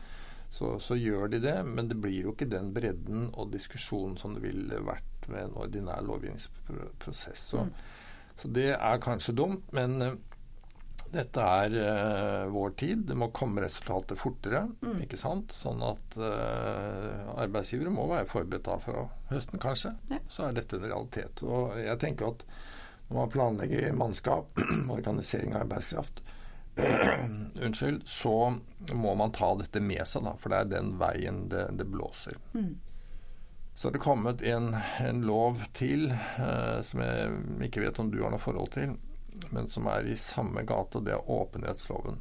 så, 0.51 0.77
så 0.83 0.97
gjør 0.99 1.31
de 1.31 1.41
det, 1.45 1.57
men 1.69 1.91
det 1.91 1.99
blir 2.03 2.27
jo 2.27 2.35
ikke 2.35 2.49
den 2.51 2.73
bredden 2.75 3.29
og 3.35 3.53
diskusjonen 3.55 4.17
som 4.19 4.35
det 4.35 4.43
ville 4.45 4.83
vært 4.87 5.29
med 5.31 5.49
en 5.49 5.57
ordinær 5.63 6.03
lovgivningsprosess. 6.07 7.47
Så, 7.53 7.67
så 8.41 8.51
det 8.55 8.73
er 8.75 9.03
kanskje 9.03 9.35
dumt, 9.37 9.71
men 9.77 10.01
eh, 10.03 10.19
dette 11.15 11.43
er 11.43 11.75
uh, 11.77 12.47
vår 12.53 12.73
tid. 12.81 13.05
Det 13.09 13.17
må 13.19 13.31
komme 13.35 13.65
resultater 13.65 14.19
fortere, 14.19 14.65
ikke 15.05 15.19
sant? 15.21 15.55
Sånn 15.55 15.83
at 15.87 16.17
uh, 16.21 17.35
arbeidsgivere 17.37 17.93
må 17.95 18.09
være 18.11 18.29
forberedt 18.31 18.67
da 18.69 18.79
fra 18.83 19.05
høsten, 19.31 19.61
kanskje. 19.63 19.95
Ja. 20.13 20.23
Så 20.31 20.47
er 20.47 20.57
dette 20.57 20.79
en 20.81 20.89
realitet. 20.89 21.45
Og 21.47 21.77
jeg 21.81 22.01
tenker 22.03 22.33
at 22.33 22.47
når 23.09 23.21
man 23.21 23.35
planlegger 23.35 23.93
mannskap, 23.95 24.59
organisering 24.97 25.55
av 25.55 25.67
arbeidskraft, 25.67 26.23
unnskyld, 27.67 28.03
så 28.09 28.57
må 28.95 29.15
man 29.15 29.33
ta 29.33 29.55
dette 29.57 29.81
med 29.81 30.03
seg, 30.09 30.27
da, 30.27 30.35
for 30.41 30.53
det 30.53 30.59
er 30.59 30.75
den 30.75 30.97
veien 31.01 31.47
det, 31.53 31.69
det 31.79 31.87
blåser. 31.89 32.37
Mm. 32.53 32.75
Så 33.77 33.89
har 33.89 33.93
det 33.93 33.99
kommet 33.99 34.43
en, 34.43 34.77
en 35.05 35.23
lov 35.29 35.61
til 35.77 36.09
eh, 36.13 36.79
som 36.89 37.03
jeg 37.05 37.33
ikke 37.67 37.83
vet 37.85 37.99
om 38.01 38.09
du 38.09 38.23
har 38.23 38.33
noe 38.33 38.41
forhold 38.41 38.71
til, 38.73 38.95
men 39.51 39.69
som 39.73 39.89
er 39.93 40.09
i 40.09 40.17
samme 40.21 40.65
gate, 40.67 41.03
det 41.05 41.15
er 41.17 41.31
åpenhetsloven. 41.31 42.19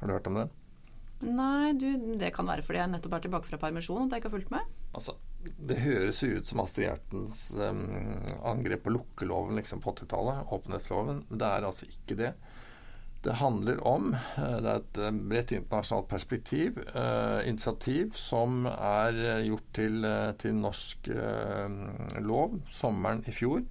Har 0.00 0.08
du 0.08 0.14
hørt 0.16 0.30
om 0.30 0.40
den? 0.40 0.52
Nei, 1.22 1.72
du, 1.78 1.86
det 2.18 2.32
kan 2.34 2.48
være 2.48 2.64
fordi 2.66 2.80
jeg 2.80 2.90
nettopp 2.90 3.12
er 3.14 3.26
tilbake 3.26 3.46
fra 3.46 3.60
permisjon 3.62 4.08
at 4.08 4.14
jeg 4.14 4.22
ikke 4.22 4.30
har 4.30 4.34
fulgt 4.34 4.54
med. 4.54 4.72
Altså, 4.98 5.14
det 5.70 5.78
høres 5.84 6.18
jo 6.22 6.32
ut 6.38 6.48
som 6.50 6.62
Astrid 6.64 6.88
Gjertens 6.88 7.44
um, 7.58 7.84
angrep 8.48 8.82
på 8.86 8.94
lukkeloven 8.96 9.60
liksom 9.60 9.82
på 9.84 9.94
80-tallet, 9.94 10.50
åpenhetsloven. 10.54 11.22
Men 11.28 11.42
det 11.42 11.48
er 11.48 11.68
altså 11.68 11.88
ikke 11.88 12.18
det. 12.18 12.32
Det 13.22 13.36
handler 13.38 13.78
om 13.86 14.14
eh, 14.14 14.56
Det 14.58 14.66
er 14.70 14.80
et 14.80 14.98
eh, 14.98 15.18
bredt 15.30 15.52
internasjonalt 15.54 16.08
perspektiv. 16.10 16.80
Eh, 16.90 17.48
initiativ 17.48 18.16
som 18.18 18.66
er 18.66 19.14
eh, 19.14 19.44
gjort 19.46 19.68
til, 19.78 20.00
eh, 20.08 20.32
til 20.42 20.56
norsk 20.58 21.10
eh, 21.14 21.76
lov 22.18 22.58
sommeren 22.74 23.22
i 23.30 23.34
fjor. 23.36 23.62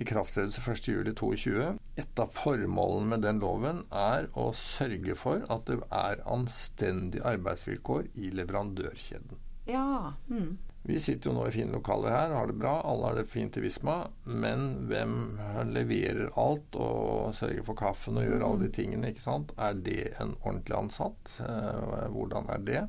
Ikrafttredelse 0.00 0.64
1.7.22. 0.64 1.76
Et 1.96 2.20
av 2.20 2.28
formålene 2.36 3.08
med 3.14 3.24
den 3.24 3.40
loven 3.40 3.82
er 3.88 4.28
å 4.36 4.50
sørge 4.56 5.16
for 5.16 5.46
at 5.52 5.64
det 5.70 5.78
er 5.88 6.20
anstendige 6.28 7.24
arbeidsvilkår 7.24 8.10
i 8.20 8.30
leverandørkjeden. 8.36 9.40
Ja. 9.66 10.12
Mm. 10.28 10.58
Vi 10.86 11.00
sitter 11.02 11.30
jo 11.30 11.34
nå 11.34 11.46
i 11.48 11.54
fine 11.54 11.74
lokaler 11.74 12.12
her 12.14 12.30
og 12.30 12.36
har 12.38 12.50
det 12.52 12.58
bra. 12.60 12.74
Alle 12.86 13.08
har 13.08 13.16
det 13.18 13.24
fint 13.32 13.56
i 13.58 13.62
Visma. 13.64 13.96
Men 14.22 14.86
hvem 14.86 15.16
leverer 15.72 16.28
alt 16.38 16.78
og 16.78 17.32
sørger 17.34 17.64
for 17.66 17.78
kaffen 17.80 18.20
og 18.20 18.28
gjør 18.28 18.44
alle 18.46 18.68
de 18.68 18.70
tingene? 18.76 19.10
ikke 19.10 19.24
sant? 19.24 19.50
Er 19.58 19.74
det 19.74 20.12
en 20.22 20.36
ordentlig 20.44 20.76
ansatt? 20.78 21.32
Eh, 21.42 22.06
Hvordan 22.14 22.46
er 22.54 22.62
det? 22.68 22.84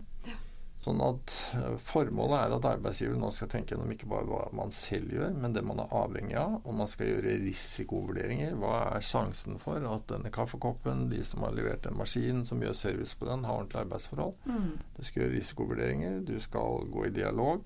Sånn 0.85 1.01
at 1.01 1.33
eh, 1.57 1.75
Formålet 1.83 2.37
er 2.39 2.55
at 2.57 2.67
arbeidsgiver 2.69 3.17
nå 3.19 3.31
skal 3.35 3.49
tenke 3.51 3.73
gjennom 3.73 3.91
ikke 3.93 4.09
bare 4.11 4.27
hva 4.29 4.43
man 4.55 4.73
selv 4.75 5.15
gjør, 5.15 5.33
men 5.35 5.55
det 5.55 5.63
man 5.65 5.81
er 5.83 5.95
avhengig 5.99 6.37
av. 6.39 6.59
Og 6.63 6.77
man 6.79 6.91
skal 6.91 7.11
gjøre 7.11 7.37
risikovurderinger. 7.43 8.55
Hva 8.61 8.75
er 8.93 9.05
sjansen 9.05 9.57
for 9.63 9.83
at 9.89 10.07
denne 10.11 10.31
kaffekoppen, 10.33 11.07
de 11.11 11.23
som 11.27 11.43
har 11.47 11.55
levert 11.57 11.89
en 11.89 11.97
maskin 11.99 12.45
som 12.47 12.61
gjør 12.63 12.77
service 12.77 13.17
på 13.17 13.29
den, 13.29 13.47
har 13.47 13.61
ordentlige 13.61 13.87
arbeidsforhold? 13.87 14.37
Mm. 14.45 14.69
Du 14.99 15.01
skal 15.03 15.23
gjøre 15.23 15.35
risikovurderinger, 15.39 16.21
du 16.29 16.37
skal 16.43 16.87
gå 16.93 17.09
i 17.09 17.15
dialog. 17.17 17.65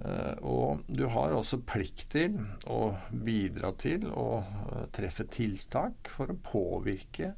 Eh, 0.00 0.36
og 0.48 0.82
du 0.88 1.04
har 1.12 1.34
også 1.36 1.60
plikt 1.68 2.08
til 2.14 2.38
å 2.70 2.94
bidra 3.12 3.74
til 3.78 4.08
å 4.08 4.28
eh, 4.40 4.86
treffe 4.94 5.28
tiltak 5.30 6.10
for 6.16 6.32
å 6.32 6.38
påvirke 6.42 7.34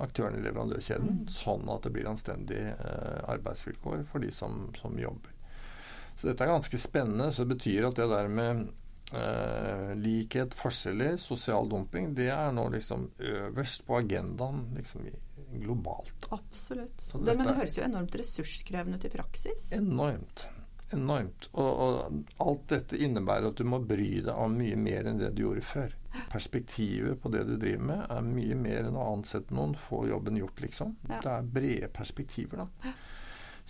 aktørene 0.00 0.40
i 0.40 0.44
leverandørkjeden, 0.44 1.24
sånn 1.30 1.68
at 1.72 1.86
det 1.86 1.94
blir 1.94 2.10
anstendige 2.10 2.74
eh, 2.74 3.22
arbeidsvilkår 3.32 4.04
for 4.10 4.24
de 4.24 4.32
som, 4.34 4.66
som 4.80 4.98
jobber. 4.98 5.32
Så 6.20 6.28
dette 6.28 6.44
er 6.44 6.52
ganske 6.52 6.78
spennende. 6.78 7.30
Så 7.32 7.46
det 7.46 7.56
betyr 7.56 7.88
at 7.88 7.96
det 7.96 8.08
der 8.10 8.28
med 8.28 8.66
eh, 9.16 9.92
likhet, 9.96 10.54
forskjeller, 10.58 11.16
sosial 11.20 11.70
dumping, 11.70 12.12
det 12.18 12.28
er 12.34 12.52
nå 12.52 12.66
liksom 12.74 13.08
øverst 13.18 13.86
på 13.88 14.00
agendaen 14.02 14.66
liksom 14.76 15.08
globalt. 15.50 16.28
Absolutt. 16.28 17.00
Det, 17.00 17.34
men 17.34 17.46
det 17.48 17.56
høres 17.56 17.78
jo 17.78 17.86
enormt 17.86 18.16
ressurskrevende 18.20 19.00
ut 19.00 19.08
i 19.08 19.12
praksis. 19.12 19.70
Enormt. 19.74 20.44
Enormt. 20.92 21.48
Og, 21.52 21.70
og 21.70 22.44
alt 22.44 22.68
dette 22.70 22.98
innebærer 22.98 23.50
at 23.50 23.58
du 23.58 23.66
må 23.66 23.80
bry 23.82 24.20
deg 24.20 24.34
om 24.34 24.58
mye 24.58 24.78
mer 24.78 25.08
enn 25.10 25.20
det 25.22 25.32
du 25.36 25.44
gjorde 25.46 25.64
før. 25.66 25.96
Perspektivet 26.30 27.22
på 27.22 27.30
det 27.32 27.44
du 27.48 27.54
driver 27.56 27.86
med, 27.92 28.04
er 28.10 28.26
mye 28.26 28.58
mer 28.58 28.88
enn 28.88 28.98
å 28.98 29.08
ansette 29.14 29.54
noen, 29.54 29.76
få 29.78 30.04
jobben 30.10 30.38
gjort, 30.40 30.60
liksom. 30.64 30.96
Ja. 31.08 31.20
Det 31.22 31.32
er 31.36 31.48
brede 31.56 31.90
perspektiver, 31.94 32.64
da. 32.64 32.94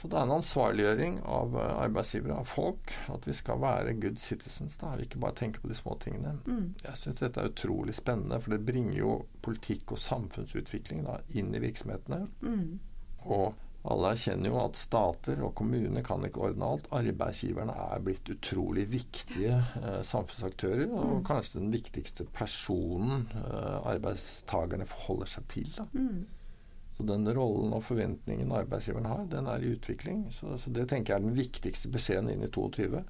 Så 0.01 0.09
det 0.09 0.17
er 0.17 0.25
en 0.25 0.39
ansvarliggjøring 0.39 1.17
av 1.29 1.57
eh, 1.61 1.73
arbeidsgivere, 1.83 2.39
av 2.41 2.49
folk, 2.49 2.93
at 3.13 3.27
vi 3.29 3.35
skal 3.37 3.61
være 3.61 3.93
good 4.01 4.17
citizens, 4.21 4.79
da. 4.81 4.95
Ikke 4.97 5.21
bare 5.21 5.37
tenke 5.37 5.61
på 5.61 5.69
de 5.69 5.77
små 5.77 5.99
tingene. 6.01 6.39
Mm. 6.47 6.71
Jeg 6.87 7.01
syns 7.03 7.21
dette 7.21 7.43
er 7.43 7.51
utrolig 7.53 7.95
spennende, 7.99 8.39
for 8.41 8.55
det 8.55 8.65
bringer 8.65 8.97
jo 8.97 9.17
politikk 9.45 9.93
og 9.93 10.01
samfunnsutvikling 10.01 11.05
da, 11.05 11.19
inn 11.37 11.53
i 11.53 11.61
virksomhetene. 11.61 12.23
Mm. 12.41 12.79
Og 13.29 13.53
alle 13.89 14.11
erkjenner 14.13 14.51
jo 14.51 14.59
at 14.61 14.77
stater 14.77 15.39
og 15.41 15.55
kommuner 15.57 16.05
kan 16.05 16.25
ikke 16.27 16.43
ordne 16.51 16.67
alt. 16.69 16.89
Arbeidsgiverne 16.93 17.73
er 17.73 18.03
blitt 18.05 18.29
utrolig 18.29 18.85
viktige 18.93 19.55
eh, 19.81 20.03
samfunnsaktører, 20.05 20.91
og 20.93 21.23
kanskje 21.29 21.63
den 21.63 21.73
viktigste 21.73 22.27
personen 22.37 23.25
eh, 23.33 23.79
arbeidstakerne 23.95 24.89
forholder 24.91 25.33
seg 25.33 25.49
til. 25.55 25.73
Da. 25.79 25.87
Mm. 25.95 26.27
Så 26.99 27.07
den 27.09 27.25
rollen 27.33 27.73
og 27.73 27.87
forventningen 27.87 28.53
arbeidsgiveren 28.53 29.09
har, 29.09 29.25
den 29.33 29.49
er 29.49 29.65
i 29.65 29.73
utvikling. 29.73 30.27
Så, 30.37 30.59
så 30.61 30.73
det 30.77 30.91
tenker 30.91 31.15
jeg 31.15 31.23
er 31.23 31.29
den 31.31 31.39
viktigste 31.39 31.89
beskjeden 31.95 32.29
inn 32.35 32.45
i 32.45 32.53
22. 32.53 33.01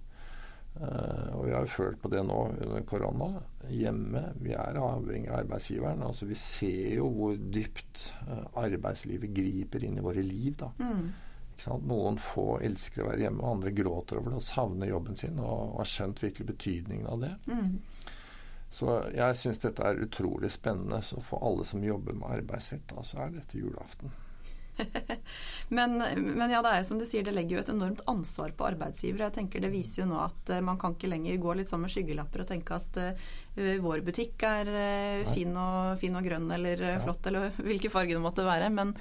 Eh, 0.78 1.32
og 1.34 1.46
vi 1.46 1.54
har 1.54 1.64
jo 1.66 1.72
følt 1.72 1.98
på 2.02 2.10
det 2.12 2.22
nå 2.26 2.38
under 2.52 2.84
korona. 2.88 3.30
Hjemme. 3.68 4.22
Vi 4.40 4.54
er 4.54 4.78
avhengig 4.80 5.30
av 5.30 5.42
arbeidsgiveren. 5.42 6.04
Altså 6.06 6.28
Vi 6.30 6.38
ser 6.38 6.94
jo 7.00 7.10
hvor 7.16 7.34
dypt 7.36 8.06
eh, 8.28 8.46
arbeidslivet 8.62 9.34
griper 9.34 9.84
inn 9.84 9.98
i 9.98 10.06
våre 10.06 10.24
liv. 10.24 10.54
da. 10.60 10.70
Mm. 10.78 11.10
Noen 11.84 12.16
få 12.24 12.54
elsker 12.64 13.02
å 13.02 13.10
være 13.10 13.26
hjemme, 13.26 13.42
og 13.44 13.58
andre 13.58 13.74
gråter 13.76 14.16
over 14.16 14.32
det 14.32 14.38
og 14.38 14.46
savner 14.46 14.88
jobben 14.88 15.18
sin 15.18 15.36
og, 15.42 15.74
og 15.74 15.82
har 15.82 15.90
skjønt 15.90 16.22
virkelig 16.22 16.46
betydningen 16.54 17.10
av 17.10 17.26
det. 17.26 17.34
Mm. 17.50 17.74
Så 18.70 18.96
jeg 19.12 19.36
syns 19.36 19.60
dette 19.60 19.84
er 19.84 20.00
utrolig 20.00 20.52
spennende. 20.54 21.02
Så 21.04 21.20
for 21.26 21.44
alle 21.44 21.66
som 21.68 21.84
jobber 21.84 22.16
med 22.16 22.38
arbeidsrett, 22.38 22.86
da, 22.94 23.04
så 23.04 23.26
er 23.26 23.34
dette 23.34 23.60
julaften. 23.60 24.14
Men, 25.70 25.92
men 26.18 26.50
ja, 26.50 26.58
det 26.66 26.70
er 26.74 26.84
som 26.86 26.98
du 26.98 27.04
sier, 27.06 27.22
det 27.22 27.30
legger 27.36 27.56
jo 27.56 27.60
et 27.62 27.68
enormt 27.70 28.00
ansvar 28.10 28.50
på 28.58 28.66
arbeidsgivere. 28.72 29.28
Jeg 29.28 29.36
tenker 29.36 29.62
Det 29.62 29.70
viser 29.70 30.02
jo 30.02 30.08
nå 30.10 30.16
at 30.24 30.50
eh, 30.50 30.62
man 30.66 30.80
kan 30.82 30.96
ikke 30.96 31.10
lenger 31.12 31.36
gå 31.38 31.54
litt 31.54 31.70
sånn 31.70 31.84
med 31.84 31.92
skyggelapper 31.94 32.42
og 32.42 32.48
tenke 32.50 32.74
at 32.74 32.98
uh, 32.98 33.28
vår 33.84 34.02
butikk 34.06 34.42
er 34.48 34.70
uh, 34.74 35.30
fin, 35.30 35.52
og, 35.54 35.92
fin 36.02 36.16
og 36.18 36.26
grønn 36.26 36.50
eller 36.56 36.82
Ja. 36.90 36.96
flott, 37.04 37.22
eller 37.30 37.52
hvilke 37.68 37.92
farger 37.92 38.18
det 38.18 38.24
måtte 38.24 38.46
være. 38.46 38.70
Men 38.74 38.96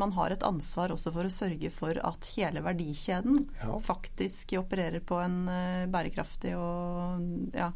man 0.00 0.14
har 0.16 0.32
et 0.32 0.44
ansvar 0.48 0.94
også 0.94 1.12
for 1.12 1.28
å 1.28 1.32
sørge 1.32 1.68
for 1.74 1.98
at 2.08 2.30
hele 2.38 2.62
verdikjeden 2.64 3.42
Ja. 3.60 3.76
faktisk 3.84 4.54
opererer 4.62 5.04
på 5.04 5.18
en 5.20 5.42
bærekraftig 5.92 6.54
og 6.56 7.52
ja, 7.52 7.68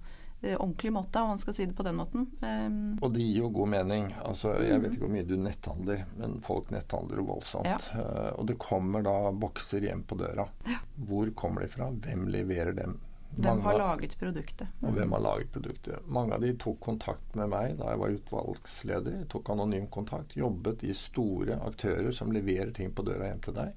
ordentlig 0.43 0.93
måte, 0.93 1.21
om 1.23 1.35
man 1.35 1.39
skal 1.43 1.55
si 1.55 1.67
det 1.69 1.77
på 1.79 1.85
den 1.87 1.99
måten. 1.99 2.27
Um, 2.43 2.99
Og 3.03 3.13
det 3.15 3.23
gir 3.23 3.45
jo 3.45 3.53
god 3.55 3.71
mening. 3.77 4.09
Altså, 4.25 4.57
jeg 4.63 4.83
vet 4.83 4.97
ikke 4.97 5.07
hvor 5.07 5.15
mye 5.15 5.29
du 5.29 5.37
netthandler, 5.39 6.05
men 6.19 6.41
folk 6.45 6.73
netthandler 6.75 7.23
jo 7.23 7.29
voldsomt. 7.31 7.71
Ja. 7.71 7.79
Uh, 7.95 8.33
og 8.41 8.51
det 8.51 8.59
kommer 8.63 9.07
da 9.07 9.17
bokser 9.33 9.87
hjem 9.87 10.03
på 10.09 10.19
døra. 10.21 10.49
Hvor 10.97 11.31
kommer 11.39 11.65
de 11.65 11.73
fra? 11.73 11.91
Hvem 11.95 12.29
leverer 12.35 12.77
dem? 12.79 12.99
hvem 13.37 13.61
har 13.61 13.79
laget 13.79 14.19
produktet? 14.19 14.69
Og 14.81 14.93
hvem 14.93 15.13
har 15.13 15.21
laget 15.25 15.53
produktet. 15.53 16.07
Mange 16.07 16.35
av 16.35 16.43
de 16.45 16.53
tok 16.61 16.81
kontakt 16.85 17.37
med 17.39 17.49
meg 17.49 17.79
da 17.79 17.93
jeg 17.93 18.01
var 18.03 18.17
utvalgsleder. 18.17 19.23
Tok 19.33 19.53
anonym 19.55 19.87
kontakt. 19.93 20.37
Jobbet 20.37 20.85
i 20.85 20.93
store 20.97 21.57
aktører 21.65 22.13
som 22.13 22.33
leverer 22.33 22.75
ting 22.77 22.93
på 22.93 23.05
døra 23.07 23.31
hjem 23.31 23.41
til 23.47 23.57
deg. 23.57 23.73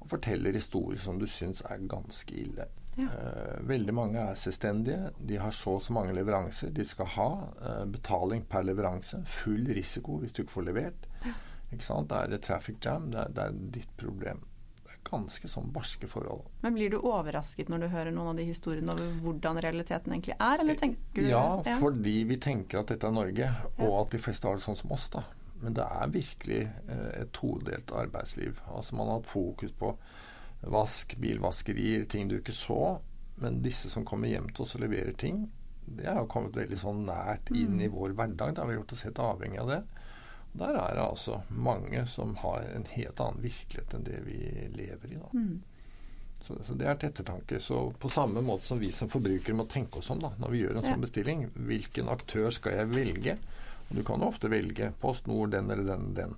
Og 0.00 0.08
forteller 0.14 0.56
historier 0.56 1.02
som 1.02 1.20
du 1.20 1.28
syns 1.28 1.60
er 1.68 1.84
ganske 1.90 2.38
ille. 2.46 2.68
Ja. 3.00 3.08
Eh, 3.08 3.60
veldig 3.68 3.94
mange 3.96 4.20
er 4.20 4.36
selvstendige. 4.36 5.10
De 5.16 5.38
har 5.40 5.54
så 5.56 5.78
og 5.78 5.82
så 5.82 5.94
mange 5.96 6.12
leveranser. 6.16 6.72
De 6.76 6.84
skal 6.84 7.08
ha 7.14 7.28
eh, 7.62 7.84
betaling 7.88 8.44
per 8.48 8.66
leveranse. 8.68 9.22
Full 9.42 9.66
risiko 9.72 10.18
hvis 10.20 10.34
du 10.36 10.42
ikke 10.44 10.58
får 10.58 10.68
levert. 10.68 11.08
Ikke 11.72 11.86
sant? 11.86 12.10
Det 12.10 12.18
er 12.18 12.34
et 12.36 12.44
traffic 12.44 12.80
jam. 12.84 13.10
Det 13.12 13.20
er, 13.22 13.30
det 13.32 13.44
er 13.48 13.60
ditt 13.78 13.92
problem. 13.96 14.42
Det 14.82 14.92
er 14.92 14.98
ganske 15.08 15.48
sånn 15.48 15.70
barske 15.72 16.08
forhold. 16.10 16.44
Men 16.60 16.76
blir 16.76 16.92
du 16.92 16.98
overrasket 17.00 17.70
når 17.72 17.86
du 17.86 17.92
hører 17.94 18.12
noen 18.12 18.34
av 18.34 18.42
de 18.42 18.44
historiene 18.50 18.92
over 18.92 19.14
hvordan 19.24 19.60
realiteten 19.64 20.12
egentlig 20.12 20.36
er, 20.36 20.60
eller 20.60 20.76
tenker 20.82 21.24
du 21.24 21.30
Ja, 21.30 21.46
fordi 21.80 22.18
vi 22.28 22.36
tenker 22.44 22.82
at 22.82 22.92
dette 22.92 23.08
er 23.08 23.16
Norge, 23.16 23.48
og 23.78 23.94
at 24.02 24.12
de 24.12 24.20
fleste 24.20 24.50
har 24.50 24.60
det 24.60 24.66
sånn 24.66 24.76
som 24.82 24.92
oss. 24.92 25.08
da. 25.14 25.24
Men 25.62 25.78
det 25.78 25.86
er 25.86 26.12
virkelig 26.12 26.60
eh, 26.66 27.08
et 27.22 27.32
todelt 27.32 27.92
arbeidsliv. 27.94 28.60
Altså 28.68 28.98
Man 28.98 29.08
har 29.08 29.20
hatt 29.22 29.32
fokus 29.32 29.72
på 29.78 29.94
vask, 30.62 31.16
bilvaskerier, 31.18 32.04
ting 32.04 32.28
du 32.28 32.38
ikke 32.38 32.54
så. 32.54 32.98
Men 33.42 33.62
disse 33.64 33.90
som 33.90 34.04
kommer 34.06 34.28
hjem 34.30 34.50
til 34.54 34.64
oss 34.66 34.74
og 34.76 34.84
leverer 34.84 35.12
ting, 35.18 35.48
det 35.86 36.06
har 36.06 36.28
kommet 36.30 36.54
veldig 36.56 36.78
sånn 36.78 37.04
nært 37.08 37.50
inn 37.56 37.80
i 37.82 37.88
vår 37.90 38.14
hverdag. 38.14 38.54
Da 38.54 38.62
har 38.62 38.68
vi 38.70 38.76
gjort 38.78 38.92
oss 38.94 39.02
helt 39.08 39.18
avhengig 39.18 39.58
av 39.58 39.68
det. 39.72 39.80
Og 40.52 40.58
Der 40.60 40.76
er 40.78 40.94
det 40.94 41.02
altså 41.02 41.40
mange 41.48 42.06
som 42.06 42.36
har 42.42 42.62
en 42.76 42.84
helt 42.92 43.20
annen 43.24 43.42
virkelighet 43.42 43.94
enn 43.96 44.04
det 44.06 44.20
vi 44.26 44.38
lever 44.76 45.12
i. 45.16 45.18
da. 45.18 45.30
Mm. 45.32 45.62
Så, 46.42 46.56
så 46.66 46.74
det 46.74 46.86
er 46.90 46.96
til 46.98 47.08
ettertanke. 47.10 47.58
Så 47.62 47.80
på 48.02 48.10
samme 48.10 48.42
måte 48.42 48.66
som 48.66 48.78
vi 48.82 48.92
som 48.92 49.10
forbrukere 49.10 49.54
må 49.58 49.66
tenke 49.70 49.98
oss 50.00 50.10
om 50.10 50.20
da, 50.22 50.32
når 50.38 50.50
vi 50.54 50.62
gjør 50.62 50.76
en 50.78 50.84
Ja. 50.84 50.92
sånn 50.94 51.04
bestilling. 51.06 51.44
Hvilken 51.54 52.08
aktør 52.12 52.50
skal 52.54 52.78
jeg 52.78 52.90
velge? 52.94 53.36
Og 53.90 53.96
du 53.96 54.02
kan 54.06 54.20
jo 54.20 54.28
ofte 54.30 54.50
velge 54.50 54.92
Post 55.00 55.26
Nord, 55.26 55.50
den 55.54 55.70
eller 55.70 55.84
den, 55.96 56.14
den. 56.14 56.36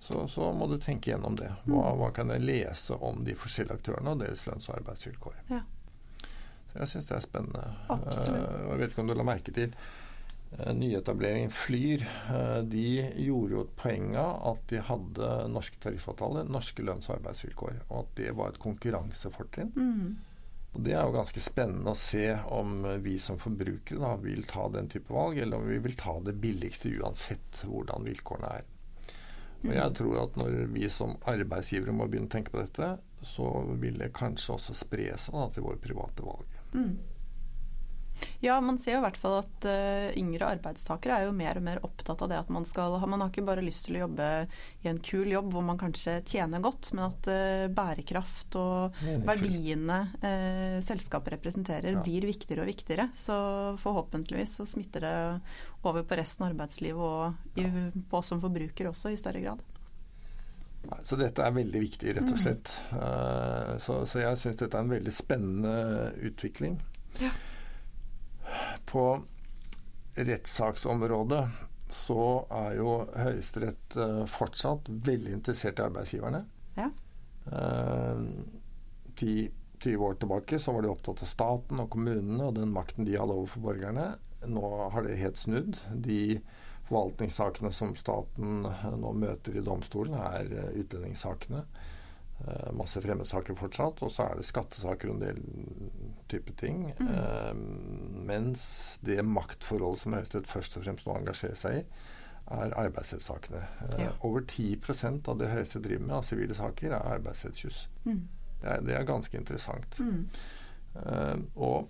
Så, 0.00 0.28
så 0.32 0.48
må 0.56 0.66
du 0.70 0.78
tenke 0.80 1.12
gjennom 1.12 1.36
det. 1.36 1.50
Hva, 1.68 1.90
hva 1.98 2.08
kan 2.16 2.32
jeg 2.32 2.42
lese 2.42 2.96
om 3.04 3.20
de 3.26 3.36
forskjellige 3.36 3.82
aktørene 3.82 4.14
og 4.14 4.22
deres 4.22 4.46
lønns- 4.48 4.70
og 4.70 4.78
arbeidsvilkår? 4.78 5.42
Ja. 5.52 5.60
Så 6.70 6.78
jeg 6.78 6.92
syns 6.92 7.10
det 7.10 7.16
er 7.18 7.26
spennende. 7.26 7.66
Absolutt. 7.92 8.46
Uh, 8.46 8.70
jeg 8.70 8.80
vet 8.80 8.94
ikke 8.94 9.04
om 9.04 9.10
du 9.10 9.16
la 9.18 9.26
merke 9.28 9.54
til 9.54 9.74
uh, 9.74 10.70
nyetableringen 10.78 11.52
Flyr. 11.52 12.06
Uh, 12.30 12.62
de 12.64 12.86
gjorde 13.26 13.56
jo 13.56 13.66
et 13.66 13.76
poeng 13.82 14.16
av 14.22 14.32
at 14.54 14.64
de 14.72 14.82
hadde 14.88 15.30
norske 15.52 15.82
tariffavtaler, 15.84 16.48
norske 16.48 16.86
lønns- 16.86 17.10
og 17.10 17.18
arbeidsvilkår. 17.18 17.84
Og 17.90 18.02
at 18.04 18.16
det 18.22 18.32
var 18.40 18.54
et 18.54 18.62
konkurransefortrinn. 18.62 19.72
Mm. 19.76 20.18
Og 20.70 20.82
Det 20.86 20.94
er 20.94 21.02
jo 21.02 21.16
ganske 21.18 21.42
spennende 21.42 21.92
å 21.92 21.98
se 21.98 22.28
om 22.54 22.84
vi 23.02 23.16
som 23.18 23.40
forbrukere 23.42 24.00
da 24.00 24.14
vil 24.22 24.44
ta 24.46 24.68
den 24.70 24.88
type 24.88 25.12
valg, 25.12 25.42
eller 25.42 25.58
om 25.58 25.66
vi 25.66 25.80
vil 25.82 25.96
ta 25.98 26.14
det 26.22 26.36
billigste 26.40 26.92
uansett 26.94 27.64
hvordan 27.66 28.06
vilkårene 28.06 28.52
er. 28.60 28.68
Og 29.60 29.72
jeg 29.76 29.94
tror 29.98 30.18
at 30.22 30.36
når 30.40 30.54
vi 30.72 30.88
som 30.92 31.16
arbeidsgivere 31.28 31.94
må 31.94 32.06
begynne 32.08 32.30
å 32.30 32.32
tenke 32.32 32.52
på 32.54 32.62
dette, 32.62 32.94
så 33.26 33.48
vil 33.80 33.98
det 34.00 34.14
kanskje 34.16 34.54
også 34.56 34.76
spre 34.78 35.10
seg 35.20 35.36
da, 35.36 35.48
til 35.52 35.66
våre 35.66 35.80
private 35.82 36.24
valg. 36.24 36.60
Mm. 36.72 36.94
Ja, 38.40 38.56
man 38.60 38.78
ser 38.80 38.94
jo 38.94 39.00
i 39.02 39.04
hvert 39.04 39.18
fall 39.20 39.34
at 39.42 39.64
uh, 39.68 40.08
yngre 40.16 40.48
arbeidstakere 40.48 41.18
er 41.18 41.26
jo 41.26 41.32
mer 41.36 41.58
og 41.60 41.64
mer 41.66 41.80
opptatt 41.84 42.22
av 42.24 42.30
det 42.32 42.38
at 42.40 42.48
man 42.52 42.64
skal 42.68 42.94
Man 43.04 43.20
har 43.20 43.28
ikke 43.28 43.44
bare 43.44 43.64
lyst 43.64 43.84
til 43.86 43.98
å 43.98 44.06
jobbe 44.06 44.28
i 44.80 44.88
en 44.88 45.00
kul 45.04 45.28
jobb 45.28 45.50
hvor 45.52 45.64
man 45.66 45.80
kanskje 45.80 46.22
tjener 46.24 46.62
godt, 46.64 46.88
men 46.94 47.04
at 47.10 47.28
uh, 47.28 47.66
bærekraft 47.76 48.56
og 48.56 49.02
verdiene 49.28 49.98
uh, 50.24 50.78
selskapet 50.84 51.34
representerer, 51.36 51.98
ja. 51.98 52.04
blir 52.04 52.24
viktigere 52.30 52.64
og 52.64 52.70
viktigere. 52.70 53.10
Så 53.12 53.36
forhåpentligvis 53.82 54.56
så 54.62 54.68
smitter 54.68 55.04
det 55.04 55.12
over 55.84 56.08
på 56.08 56.16
resten 56.16 56.46
av 56.46 56.54
arbeidslivet 56.54 56.96
og 56.96 57.60
i, 57.60 57.68
på 58.08 58.22
oss 58.22 58.32
som 58.32 58.40
forbrukere 58.40 58.88
også 58.88 59.12
i 59.12 59.20
større 59.20 59.44
grad. 59.44 59.60
Så 61.04 61.20
dette 61.20 61.44
er 61.44 61.52
veldig 61.52 61.80
viktig, 61.84 62.16
rett 62.16 62.24
og 62.24 62.38
mm. 62.38 62.40
slett. 62.40 62.72
Mm. 62.88 63.76
Så, 63.84 64.00
så, 64.08 64.24
jeg 64.24 64.40
syns 64.40 64.60
dette 64.62 64.80
er 64.80 64.86
en 64.86 64.96
veldig 64.96 65.12
spennende 65.12 65.76
utvikling. 66.30 66.80
Ja 67.20 67.36
på 68.90 69.04
rettssaksområdet 70.18 71.44
så 71.90 72.24
er 72.54 72.76
jo 72.78 72.90
Høyesterett 73.18 73.96
uh, 73.98 74.24
fortsatt 74.30 74.88
veldig 74.90 75.34
interessert 75.38 75.80
i 75.80 75.86
arbeidsgiverne. 75.86 76.42
Ja. 76.78 76.88
Uh, 77.50 78.26
ti, 79.18 79.50
20 79.80 80.06
år 80.06 80.18
tilbake 80.20 80.58
så 80.62 80.74
var 80.76 80.84
de 80.84 80.92
opptatt 80.92 81.22
av 81.24 81.30
staten 81.30 81.82
og 81.82 81.90
kommunene 81.94 82.46
og 82.46 82.58
den 82.58 82.74
makten 82.74 83.08
de 83.08 83.16
hadde 83.18 83.36
overfor 83.36 83.64
borgerne. 83.70 84.10
Nå 84.46 84.64
har 84.92 85.06
det 85.06 85.18
helt 85.20 85.40
snudd. 85.40 85.80
De 85.94 86.38
forvaltningssakene 86.88 87.72
som 87.74 87.94
staten 87.96 88.66
eh, 88.68 88.86
nå 88.98 89.12
møter 89.16 89.56
i 89.56 89.64
domstolen, 89.64 90.16
er 90.16 90.72
utlendingssakene. 90.74 91.62
Uh, 92.40 92.70
masse 92.72 93.00
fremmedsaker 93.04 93.56
fortsatt. 93.58 94.00
Og 94.06 94.12
så 94.14 94.28
er 94.28 94.38
det 94.40 94.48
skattesaker 94.48 95.10
og 95.12 95.18
en 95.18 95.24
del 95.24 95.42
type 96.30 96.52
ting. 96.52 96.94
Mm. 96.98 97.08
Eh, 97.14 97.54
mens 98.30 98.62
det 99.04 99.24
maktforholdet 99.26 100.04
som 100.04 100.14
Høyesterett 100.16 100.50
først 100.50 100.78
og 100.78 100.86
fremst 100.86 101.08
nå 101.08 101.16
engasjerer 101.18 101.58
seg 101.58 101.80
i, 101.80 101.84
er 102.60 102.76
arbeidsrettssakene. 102.78 103.64
Eh, 103.86 104.04
ja. 104.04 104.12
Over 104.26 104.46
10 104.46 104.78
av 105.28 105.40
det 105.40 105.50
Høyesterett 105.50 105.88
driver 105.88 106.06
med 106.06 106.16
av 106.20 106.28
sivile 106.28 106.56
saker, 106.56 106.94
er 106.94 107.16
arbeidsrettsjuss. 107.16 107.82
Mm. 108.06 108.22
Det, 108.60 108.78
det, 108.86 108.96
er 108.96 109.08
ganske 109.08 109.36
interessant. 109.36 110.00
Mm. 110.00 110.24
og 111.54 111.88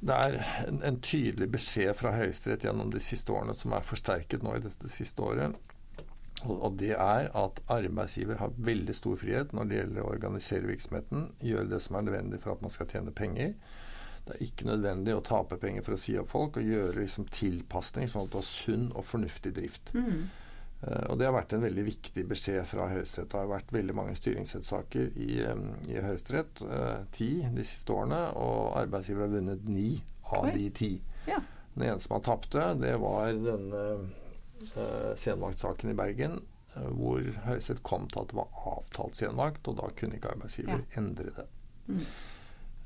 det 0.00 0.14
er 0.14 0.36
en, 0.68 0.78
en 0.86 1.00
tydelig 1.02 1.48
beskjed 1.52 1.96
fra 1.98 2.12
Høyesterett 2.14 2.64
gjennom 2.64 2.92
de 2.94 3.00
siste 3.02 3.34
årene, 3.34 3.56
som 3.58 3.74
er 3.74 3.86
forsterket 3.86 4.44
nå 4.46 4.54
i 4.56 4.62
dette 4.62 4.90
siste 4.92 5.24
året, 5.26 5.56
og 6.46 6.76
det 6.78 6.94
er 6.94 7.28
at 7.34 7.60
arbeidsgiver 7.72 8.38
har 8.38 8.54
veldig 8.62 8.94
stor 8.94 9.18
frihet 9.18 9.52
når 9.56 9.68
det 9.68 9.78
gjelder 9.80 10.04
å 10.04 10.10
organisere 10.12 10.70
virksomheten, 10.70 11.30
gjøre 11.42 11.70
det 11.72 11.80
som 11.82 11.98
er 11.98 12.06
nødvendig 12.06 12.42
for 12.44 12.54
at 12.54 12.62
man 12.62 12.74
skal 12.74 12.90
tjene 12.92 13.14
penger. 13.14 13.54
Det 14.28 14.36
er 14.36 14.44
ikke 14.44 14.68
nødvendig 14.68 15.16
å 15.16 15.24
tape 15.24 15.56
penger 15.58 15.86
for 15.86 15.96
å 15.96 16.00
si 16.00 16.14
opp 16.20 16.28
folk, 16.30 16.60
og 16.60 16.68
gjøre 16.68 17.00
liksom 17.00 17.26
tilpasning 17.32 18.10
sånn 18.12 18.28
at 18.28 18.34
du 18.34 18.38
har 18.38 18.46
sunn 18.46 18.90
og 18.92 19.06
fornuftig 19.08 19.54
drift. 19.56 19.90
Mm. 19.96 20.28
Uh, 20.82 21.04
og 21.08 21.18
Det 21.18 21.26
har 21.26 21.34
vært 21.34 21.56
en 21.56 21.64
veldig 21.64 21.84
viktig 21.88 22.24
beskjed 22.28 22.68
fra 22.70 22.86
Høyesterett. 22.92 23.32
Det 23.32 23.40
har 23.40 23.50
vært 23.50 23.72
veldig 23.74 23.96
mange 23.98 24.14
styringsrettssaker 24.18 25.16
i, 25.18 25.30
um, 25.48 25.72
i 25.90 25.96
Høyesterett, 26.04 26.62
uh, 26.68 27.00
ti 27.16 27.32
de 27.42 27.64
siste 27.66 27.96
årene, 27.96 28.20
og 28.38 28.76
arbeidsgiver 28.78 29.26
har 29.26 29.32
vunnet 29.32 29.66
ni 29.66 29.90
av 30.28 30.52
Oi. 30.52 30.54
de 30.54 30.68
ti. 30.76 30.92
Ja. 31.26 31.40
Den 31.74 31.88
eneste 31.88 32.06
som 32.06 32.18
har 32.18 32.26
tapte, 32.28 32.68
det 32.78 32.94
var 33.00 33.32
denne 33.32 33.82
eh, 34.76 35.12
senvaktsaken 35.16 35.92
i 35.92 35.98
Bergen, 35.98 36.40
eh, 36.74 36.88
hvor 36.96 37.22
Høyesterett 37.46 37.84
kom 37.86 38.08
til 38.08 38.22
at 38.22 38.32
det 38.32 38.40
var 38.40 38.64
avtalt 38.72 39.18
senvakt, 39.18 39.68
og 39.68 39.78
da 39.80 39.92
kunne 39.98 40.18
ikke 40.18 40.34
arbeidsgiver 40.34 40.82
ja. 40.82 40.88
endre 41.00 41.32
det. 41.36 41.46
Mm. 41.88 42.02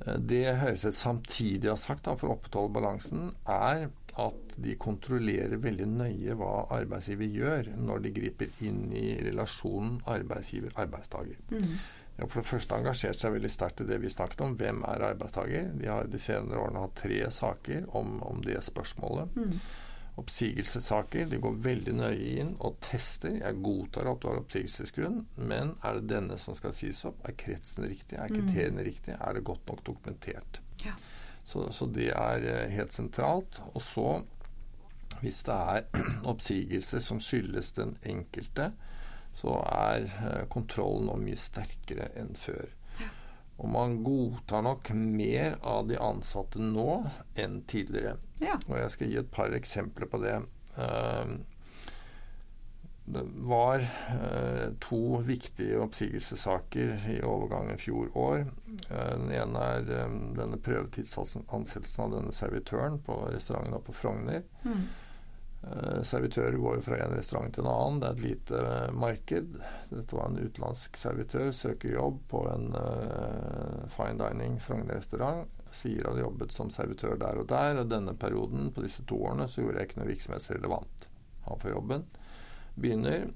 Eh, 0.07 0.21
det 0.33 0.45
Høyesterett 0.61 0.99
samtidig 0.99 1.71
har 1.71 1.81
sagt 1.81 2.07
da, 2.09 2.17
for 2.19 2.31
å 2.31 2.37
opprettholde 2.37 2.76
balansen, 2.76 3.33
er 3.49 3.88
at 4.21 4.55
de 4.61 4.75
kontrollerer 4.76 5.57
veldig 5.57 5.87
nøye 5.88 6.37
hva 6.37 6.67
arbeidsgiver 6.76 7.31
gjør 7.33 7.71
når 7.81 8.02
de 8.05 8.11
griper 8.19 8.64
inn 8.67 8.91
i 8.93 9.14
relasjonen 9.25 10.02
arbeidsgiver-arbeidstaker. 10.12 11.38
Mm. 11.49 11.71
De 12.12 12.21
har 12.21 12.29
for 12.29 12.43
det 12.43 12.50
første 12.50 12.76
engasjert 12.76 13.17
seg 13.17 13.33
veldig 13.33 13.50
sterkt 13.55 13.81
i 13.81 13.87
det 13.88 13.97
vi 14.02 14.11
snakket 14.12 14.43
om. 14.45 14.59
Hvem 14.61 14.83
er 14.85 15.07
arbeidstaker? 15.14 15.71
De 15.81 15.88
har 15.88 16.11
de 16.12 16.21
senere 16.21 16.61
årene 16.61 16.83
hatt 16.85 16.99
tre 17.00 17.23
saker 17.33 17.88
om, 17.97 18.19
om 18.29 18.45
det 18.45 18.61
spørsmålet. 18.69 19.33
Mm 19.33 19.57
oppsigelsessaker. 20.21 21.26
De 21.26 21.38
går 21.40 21.57
veldig 21.64 21.95
nøye 21.97 22.34
inn 22.43 22.52
og 22.60 22.76
tester. 22.84 23.39
Jeg 23.41 23.60
godtar 23.65 24.10
at 24.10 24.21
du 24.21 24.28
har 24.28 24.43
oppsigelsesgrunn, 24.43 25.23
men 25.41 25.75
er 25.80 25.99
det 25.99 26.10
denne 26.13 26.36
som 26.41 26.56
skal 26.58 26.75
sies 26.76 27.00
opp? 27.08 27.23
Er 27.28 27.36
kretsen 27.39 27.89
riktig? 27.89 28.19
Er 28.19 28.32
kriteriene 28.32 28.82
mm. 28.82 28.86
riktige? 28.91 29.19
Er 29.19 29.39
det 29.39 29.47
godt 29.49 29.67
nok 29.71 29.82
dokumentert? 29.89 30.60
Ja. 30.84 30.95
Så, 31.45 31.65
så, 31.73 31.89
det 31.91 32.13
er 32.13 32.47
eh, 32.47 32.71
helt 32.76 32.95
sentralt. 32.95 33.60
Og 33.73 33.82
så, 33.82 34.06
hvis 35.23 35.43
det 35.49 35.56
er 35.56 36.04
oppsigelser 36.32 37.02
som 37.04 37.21
skyldes 37.23 37.73
den 37.78 37.97
enkelte, 38.06 38.73
så 39.32 39.56
er 39.65 40.06
eh, 40.06 40.45
kontrollen 40.52 41.08
nå 41.08 41.17
mye 41.25 41.41
sterkere 41.41 42.13
enn 42.21 42.36
før. 42.36 42.69
Og 43.63 43.69
man 43.71 44.00
godtar 44.02 44.65
nok 44.65 44.91
mer 44.97 45.58
av 45.60 45.86
de 45.89 45.99
ansatte 46.00 46.58
nå 46.58 47.02
enn 47.39 47.60
tidligere. 47.71 48.17
Ja. 48.43 48.59
Og 48.69 48.76
jeg 48.81 48.93
skal 48.95 49.11
gi 49.11 49.19
et 49.23 49.33
par 49.33 49.55
eksempler 49.57 50.11
på 50.11 50.21
det. 50.23 50.37
Uh, 50.76 51.39
det 53.13 53.23
var 53.49 53.83
uh, 53.83 54.69
to 54.83 55.19
viktige 55.26 55.81
oppsigelsessaker 55.83 57.07
i 57.13 57.21
overgangen 57.26 57.81
fjor 57.81 58.11
år. 58.19 58.45
Uh, 58.89 59.15
den 59.19 59.31
ene 59.37 59.69
er 59.76 59.87
denne 60.39 60.59
prøvetidsansettelsen 60.63 62.05
av 62.07 62.19
denne 62.19 62.35
servitøren 62.35 63.00
på 63.07 63.23
restauranten 63.28 63.78
oppe 63.78 63.91
på 63.93 64.02
Frogner. 64.02 64.45
Mm. 64.67 64.85
Servitører 66.02 66.57
går 66.59 66.81
jo 66.81 66.83
fra 66.83 66.97
en 66.99 67.13
restaurant 67.15 67.52
til 67.55 67.63
en 67.63 67.71
annen. 67.71 67.99
Det 68.02 68.09
er 68.09 68.17
et 68.17 68.23
lite 68.25 68.63
marked. 68.99 69.52
Dette 69.93 70.17
var 70.19 70.26
en 70.26 70.41
utenlandsk 70.41 70.99
servitør, 70.99 71.52
søker 71.55 71.95
jobb 71.95 72.17
på 72.33 72.41
en 72.50 72.65
fine 73.95 74.17
dining 74.19 74.57
Frogner-restaurant. 74.65 75.47
Sier 75.73 76.08
han 76.08 76.21
jobbet 76.21 76.52
som 76.52 76.71
servitør 76.71 77.17
der 77.21 77.41
og 77.41 77.49
der, 77.50 77.80
og 77.80 77.89
denne 77.91 78.15
perioden, 78.19 78.71
på 78.75 78.85
disse 78.85 79.04
to 79.08 79.19
årene, 79.25 79.49
så 79.49 79.63
gjorde 79.63 79.80
jeg 79.80 79.91
ikke 79.91 80.02
noe 80.02 80.11
virksomhetsrelevant. 80.11 81.08
Han 81.49 81.63
får 81.63 81.75
jobben. 81.75 82.04
Begynner, 82.75 83.26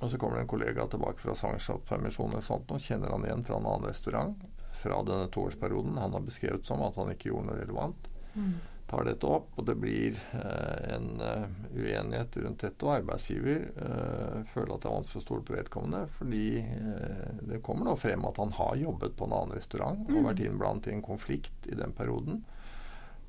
og 0.00 0.12
så 0.12 0.20
kommer 0.20 0.38
det 0.38 0.46
en 0.46 0.52
kollega 0.52 0.86
tilbake 0.92 1.24
fra 1.24 1.34
svangerskapspermisjon 1.40 2.36
eller 2.36 2.46
sånt, 2.46 2.70
og 2.70 2.84
kjenner 2.84 3.16
han 3.16 3.26
igjen 3.26 3.44
fra 3.48 3.58
en 3.58 3.68
annen 3.72 3.90
restaurant 3.90 4.46
fra 4.76 5.00
denne 5.08 5.30
toårsperioden 5.32 5.96
han 5.98 6.12
har 6.12 6.24
beskrevet 6.24 6.66
som 6.68 6.82
at 6.84 6.98
han 7.00 7.08
ikke 7.14 7.30
gjorde 7.30 7.48
noe 7.48 7.60
relevant. 7.62 8.10
Mm 8.36 8.56
tar 8.86 9.04
dette 9.04 9.26
opp, 9.26 9.48
og 9.58 9.66
det 9.66 9.74
blir 9.82 10.18
eh, 10.32 10.94
en 10.94 11.08
uh, 11.18 11.46
uenighet 11.74 12.36
rundt 12.42 12.62
dette, 12.62 12.86
og 12.86 13.00
arbeidsgiver 13.00 13.64
uh, 13.80 14.44
føler 14.52 14.74
at 14.74 14.84
det 14.84 14.90
er 14.90 14.94
vanskelig 14.94 15.22
å 15.22 15.24
stole 15.24 15.46
på 15.46 15.56
vedkommende, 15.56 16.02
fordi 16.14 16.44
uh, 16.62 17.40
det 17.50 17.62
kommer 17.66 17.88
nå 17.88 17.96
frem 17.98 18.26
at 18.28 18.38
han 18.42 18.54
har 18.60 18.76
jobbet 18.78 19.16
på 19.18 19.26
en 19.26 19.34
annen 19.40 19.56
restaurant 19.58 20.04
mm. 20.06 20.12
og 20.14 20.28
vært 20.28 20.44
innblandet 20.46 20.90
i 20.92 20.94
en 20.94 21.06
konflikt 21.06 21.66
i 21.70 21.78
den 21.78 21.94
perioden. 21.98 22.44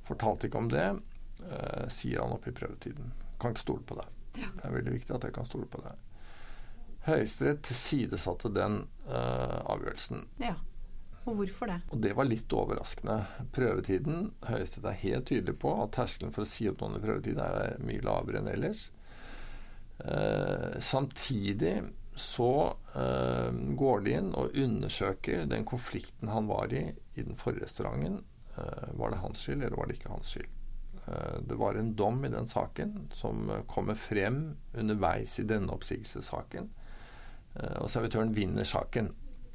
Fortalte 0.07 0.47
ikke 0.47 0.61
om 0.61 0.69
det, 0.71 0.89
sier 1.93 2.23
han 2.23 2.31
opp 2.33 2.47
i 2.49 2.53
prøvetiden. 2.55 3.11
Kan 3.37 3.53
ikke 3.53 3.61
stole 3.61 3.83
på 3.85 3.97
deg. 3.99 4.13
Det 4.37 4.63
er 4.65 4.71
veldig 4.73 4.93
viktig 4.95 5.13
at 5.13 5.27
jeg 5.27 5.35
kan 5.35 5.45
stole 5.45 5.67
på 5.69 5.81
deg. 5.83 5.99
Høyesterett 7.05 7.59
tilsidesatte 7.67 8.49
den 8.55 8.79
avgjørelsen. 9.05 10.23
Ja. 10.41 10.55
Og 11.27 11.41
hvorfor 11.41 11.69
det? 11.69 11.79
Og 11.91 12.01
Det 12.03 12.13
var 12.15 12.29
litt 12.29 12.53
overraskende. 12.55 13.17
Prøvetiden 13.55 14.31
Høyesterett 14.47 14.91
er 14.91 15.01
helt 15.03 15.27
tydelig 15.27 15.57
på 15.59 15.73
at 15.83 15.95
terskelen 15.97 16.33
for 16.35 16.45
å 16.45 16.49
si 16.49 16.69
opp 16.71 16.79
noen 16.81 16.99
i 16.99 17.03
prøvetiden 17.03 17.43
er 17.43 17.81
mye 17.83 18.05
lavere 18.05 18.41
enn 18.41 18.51
ellers. 18.53 18.87
Eh, 19.99 20.77
samtidig 20.79 21.81
så 22.17 22.51
eh, 22.97 23.51
går 23.81 24.05
de 24.05 24.15
inn 24.21 24.31
og 24.37 24.55
undersøker 24.57 25.45
den 25.49 25.67
konflikten 25.67 26.31
han 26.31 26.47
var 26.49 26.73
i 26.73 26.87
i 27.17 27.23
den 27.25 27.35
forrige 27.35 27.65
restauranten. 27.65 28.23
Eh, 28.57 28.89
var 28.93 29.11
det 29.11 29.17
hans 29.17 29.41
skyld, 29.41 29.63
eller 29.63 29.77
var 29.77 29.87
det 29.87 29.97
ikke 29.97 30.13
hans 30.13 30.33
skyld? 30.35 30.49
Eh, 31.07 31.37
det 31.49 31.55
var 31.55 31.75
en 31.75 31.95
dom 31.95 32.25
i 32.25 32.29
den 32.33 32.47
saken 32.47 33.09
som 33.13 33.51
kommer 33.67 33.95
frem 33.95 34.57
underveis 34.73 35.39
i 35.39 35.47
denne 35.49 35.73
oppsigelsessaken. 35.73 36.69
Eh, 37.55 37.77
og 37.81 37.89
servitøren 37.91 38.35
vinner 38.37 38.67
saken. 38.67 39.11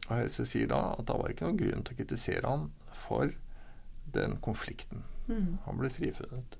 Og 0.08 0.16
Høyesterett 0.16 0.50
sier 0.50 0.72
da 0.72 0.82
at 0.96 1.06
da 1.08 1.16
var 1.18 1.28
det 1.28 1.36
ikke 1.36 1.50
noen 1.50 1.60
grunn 1.60 1.86
til 1.86 1.94
å 1.94 2.00
kritisere 2.00 2.50
han 2.50 2.68
for 3.04 3.32
den 4.12 4.36
konflikten. 4.44 5.06
Mm. 5.28 5.58
Han 5.66 5.78
ble 5.80 5.90
frifunnet. 5.92 6.58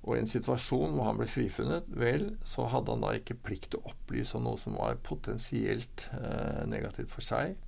Og 0.00 0.16
i 0.16 0.20
en 0.22 0.30
situasjon 0.30 0.94
hvor 0.96 1.10
han 1.10 1.18
ble 1.18 1.26
frifunnet, 1.28 1.88
vel, 1.92 2.30
så 2.46 2.64
hadde 2.72 2.94
han 2.94 3.02
da 3.04 3.12
ikke 3.18 3.36
plikt 3.44 3.72
til 3.74 3.82
å 3.82 3.92
opplyse 3.92 4.36
om 4.38 4.46
noe 4.46 4.60
som 4.60 4.78
var 4.80 5.00
potensielt 5.04 6.06
eh, 6.16 6.62
negativt 6.70 7.12
for 7.12 7.24
seg. 7.24 7.58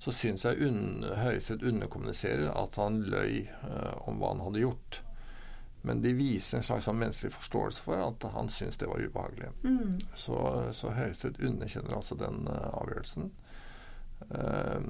Så 0.00 0.12
syns 0.12 0.44
jeg 0.44 0.60
un 0.64 1.04
Høyesterett 1.04 1.66
underkommuniserer 1.68 2.48
at 2.52 2.78
han 2.80 3.02
løy 3.04 3.42
eh, 3.44 3.92
om 4.08 4.20
hva 4.20 4.32
han 4.32 4.44
hadde 4.46 4.64
gjort. 4.64 5.02
Men 5.86 6.00
de 6.02 6.14
viser 6.16 6.58
en 6.58 6.66
slags 6.66 6.88
sånn 6.88 6.98
menneskelig 6.98 7.36
forståelse 7.36 7.84
for 7.84 8.00
at 8.02 8.24
han 8.34 8.48
syns 8.50 8.80
det 8.80 8.88
var 8.90 9.02
ubehagelig. 9.02 9.52
Mm. 9.62 10.00
Så, 10.18 10.38
så 10.74 10.94
Høyesterett 10.96 11.42
underkjenner 11.44 11.98
altså 12.00 12.16
den 12.18 12.48
eh, 12.50 12.70
avgjørelsen. 12.72 13.28
Eh, 14.30 14.80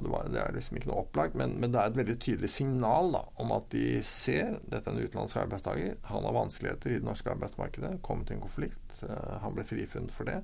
Det, 0.00 0.08
var, 0.08 0.24
det, 0.32 0.38
er 0.40 0.54
liksom 0.54 0.78
ikke 0.78 0.88
noe 0.88 1.02
opplagt, 1.02 1.34
men, 1.36 1.56
men, 1.60 1.72
det 1.74 1.80
er 1.80 1.90
et 1.90 1.96
veldig 1.98 2.14
tydelig 2.22 2.48
signal 2.48 3.10
da, 3.12 3.20
om 3.42 3.50
at 3.52 3.66
de 3.74 3.98
ser 4.06 4.54
dette 4.62 4.86
er 4.86 4.94
en 4.94 5.02
utenlandsk 5.02 5.36
arbeidstaker. 5.42 5.98
Han 6.08 6.24
har 6.24 6.36
vanskeligheter 6.36 6.94
i 6.94 7.00
det 7.02 7.04
norske 7.04 7.28
arbeidsmarkedet, 7.34 7.90
kommet 8.06 8.30
i 8.30 8.36
en 8.38 8.40
konflikt. 8.40 8.94
Uh, 9.02 9.42
han 9.42 9.56
ble 9.56 9.66
frifunnet 9.66 10.14
for 10.16 10.30
det. 10.30 10.38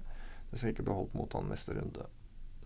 Det 0.51 0.61
skal 0.61 0.75
ikke 0.75 0.85
bli 0.89 0.99
holdt 0.99 1.17
mot 1.17 1.39
han 1.39 1.49
neste 1.49 1.79
runde. 1.79 2.05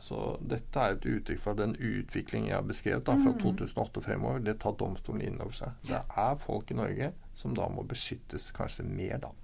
Så 0.00 0.18
dette 0.40 0.80
er 0.80 0.96
et 0.96 1.06
uttrykk 1.12 1.42
for 1.44 1.58
den 1.58 1.76
utviklingen 1.76 2.48
jeg 2.48 2.56
har 2.56 2.66
beskrevet 2.66 3.04
da, 3.06 3.16
fra 3.20 3.34
2008 3.42 4.00
og 4.00 4.06
fremover. 4.06 4.42
Det 4.44 4.56
tar 4.62 4.76
domstolen 4.80 5.22
inn 5.26 5.40
over 5.44 5.56
seg. 5.56 5.76
Det 5.84 6.00
er 6.00 6.40
folk 6.40 6.72
i 6.72 6.78
Norge 6.80 7.12
som 7.36 7.54
da 7.56 7.68
må 7.72 7.84
beskyttes 7.88 8.50
kanskje 8.56 8.88
mer, 8.88 9.20
da. 9.20 9.34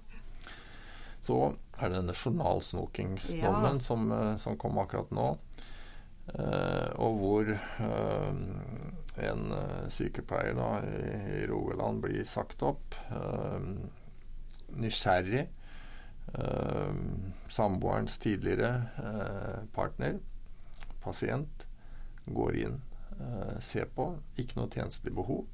Så 1.27 1.37
er 1.77 1.91
det 1.91 1.99
denne 1.99 2.15
journalsnokingsdommen 2.15 3.79
ja. 3.81 3.85
som, 3.85 4.11
eh, 4.11 4.35
som 4.41 4.57
kom 4.57 4.77
akkurat 4.81 5.11
nå. 5.13 5.27
Uh, 6.27 6.91
og 6.99 7.19
hvor 7.21 7.49
uh, 7.53 8.31
en 9.23 9.45
uh, 9.47 9.85
sykepleier 9.93 10.57
da, 10.57 10.71
i, 10.83 11.45
Rogaland 11.47 12.01
blir 12.03 12.27
sagt 12.27 12.63
opp. 12.63 12.95
nysgjerrig. 14.77 15.47
samboerens 17.49 18.17
tidligere 18.19 18.89
partner, 19.73 20.17
pasient, 21.01 21.63
går 22.25 22.57
inn, 22.59 22.75
ser 23.63 23.87
på. 23.95 24.09
Ikke 24.35 24.59
noe 24.59 24.69
tjenestelig 24.69 25.15
behov. 25.15 25.45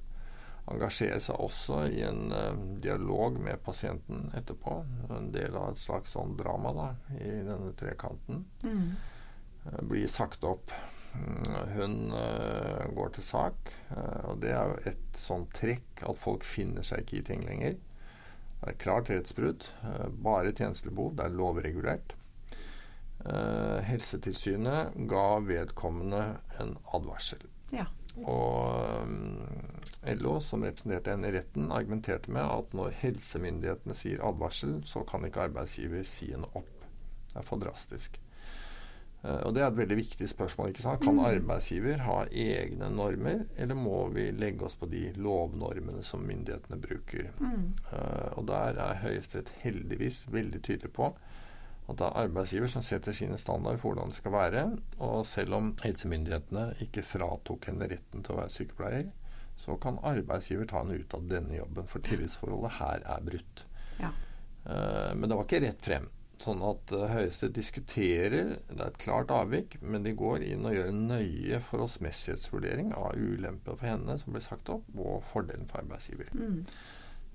Engasjerer 0.74 1.22
seg 1.22 1.40
også 1.40 1.84
i 1.94 2.02
en 2.04 2.34
dialog 2.82 3.38
med 3.40 3.62
pasienten 3.64 4.32
etterpå. 4.36 4.80
En 5.14 5.30
del 5.32 5.56
av 5.56 5.72
et 5.72 5.80
slags 5.80 6.18
sånn 6.18 6.34
drama 6.42 6.74
da, 6.74 6.90
i 7.22 7.36
denne 7.46 7.72
trekanten. 7.80 8.44
Mm. 8.66 8.96
Eh, 9.66 9.82
blir 9.82 10.08
sagt 10.08 10.44
opp. 10.44 10.72
Hun 11.76 12.14
uh, 12.14 12.90
går 12.96 13.12
til 13.14 13.26
sak, 13.28 13.70
uh, 13.94 14.32
og 14.32 14.40
det 14.42 14.50
er 14.50 14.72
jo 14.72 14.78
et 14.90 15.20
sånt 15.22 15.52
trekk 15.54 16.02
at 16.10 16.18
folk 16.18 16.46
finner 16.48 16.86
seg 16.86 17.04
ikke 17.04 17.20
i 17.20 17.26
ting 17.28 17.44
lenger. 17.46 17.76
Det 18.64 18.72
er 18.72 18.80
klart 18.82 19.12
rettsbrudd. 19.14 19.68
Uh, 19.84 20.08
bare 20.26 20.56
tjenestebehov. 20.58 21.14
Det 21.18 21.28
er 21.28 21.40
lovregulert. 21.40 22.18
helsetilsynet 23.88 24.98
ga 25.08 25.28
vedkommende 25.40 26.24
en 26.60 26.74
advarsel. 26.98 27.46
Ja. 27.72 27.86
Og 28.20 29.08
LO, 30.20 30.34
som 30.44 30.66
representerte 30.66 31.14
henne 31.14 31.30
i 31.30 31.36
retten, 31.38 31.72
argumenterte 31.72 32.34
med 32.36 32.44
at 32.44 32.76
når 32.76 32.98
helsemyndighetene 33.00 33.96
sier 33.96 34.26
advarsel, 34.28 34.82
så 34.84 35.06
kan 35.08 35.24
ikke 35.24 35.46
arbeidsgiver 35.46 36.04
si 36.10 36.34
henne 36.34 36.52
opp. 36.52 36.84
Det 37.30 37.40
er 37.40 37.48
for 37.48 37.64
drastisk. 37.64 38.20
Eh, 39.24 39.40
og 39.48 39.54
Det 39.56 39.62
er 39.64 39.70
et 39.72 39.78
veldig 39.78 39.98
viktig 39.98 40.30
spørsmål. 40.30 40.70
ikke 40.70 40.84
sant? 40.84 41.04
Kan 41.04 41.16
mm. 41.16 41.26
arbeidsgiver 41.26 42.04
ha 42.04 42.26
egne 42.28 42.90
normer, 42.92 43.46
eller 43.58 43.76
må 43.76 44.08
vi 44.14 44.32
legge 44.32 44.66
oss 44.68 44.76
på 44.76 44.90
de 44.92 45.14
lovnormene 45.16 46.04
som 46.04 46.26
myndighetene 46.28 46.82
bruker? 46.82 47.32
Mm. 47.40 47.74
Uh, 47.92 48.38
og 48.38 48.48
Der 48.48 48.80
er 48.84 49.00
Høyesterett 49.04 49.52
heldigvis 49.64 50.26
veldig 50.32 50.62
tydelig 50.64 50.92
på 50.94 51.14
at 51.84 51.98
det 52.00 52.06
er 52.06 52.22
arbeidsgiver 52.22 52.70
som 52.72 52.84
setter 52.86 53.12
sine 53.12 53.38
standarder 53.38 53.80
for 53.82 53.92
hvordan 53.92 54.14
det 54.14 54.16
skal 54.16 54.32
være. 54.32 54.62
Og 55.04 55.26
selv 55.28 55.58
om 55.58 55.74
helsemyndighetene 55.84 56.78
ikke 56.86 57.04
fratok 57.04 57.68
henne 57.68 57.90
retten 57.92 58.24
til 58.24 58.36
å 58.36 58.40
være 58.40 58.54
sykepleier, 58.56 59.10
så 59.60 59.76
kan 59.80 60.00
arbeidsgiver 60.04 60.68
ta 60.68 60.80
henne 60.80 61.00
ut 61.00 61.16
av 61.16 61.28
denne 61.28 61.58
jobben, 61.58 61.88
for 61.88 62.04
tillitsforholdet 62.04 62.78
her 62.80 63.04
er 63.16 63.26
brutt. 63.28 63.66
Ja. 64.00 64.14
Uh, 64.64 65.12
men 65.16 65.28
det 65.28 65.36
var 65.36 65.48
ikke 65.48 65.64
rett 65.66 65.84
frem. 65.84 66.08
Sånn 66.42 66.64
at 66.66 66.92
uh, 66.92 67.06
Høyesterett 67.12 67.56
diskuterer, 67.56 68.56
det 68.68 68.80
er 68.80 68.90
et 68.90 69.00
klart 69.04 69.32
avvik, 69.32 69.78
men 69.86 70.04
de 70.04 70.16
går 70.18 70.44
inn 70.48 70.66
og 70.68 70.74
gjør 70.76 70.90
en 70.90 71.06
nøye 71.12 71.62
forholdsmessighetsvurdering 71.70 72.92
av 72.98 73.14
ulemper 73.16 73.78
for 73.78 73.88
henne 73.88 74.18
som 74.20 74.36
blir 74.36 74.44
sagt 74.44 74.72
opp, 74.74 74.90
og 74.98 75.22
fordelen 75.30 75.70
for 75.70 75.84
arbeidsgiver. 75.84 76.34
Mm. 76.34 76.66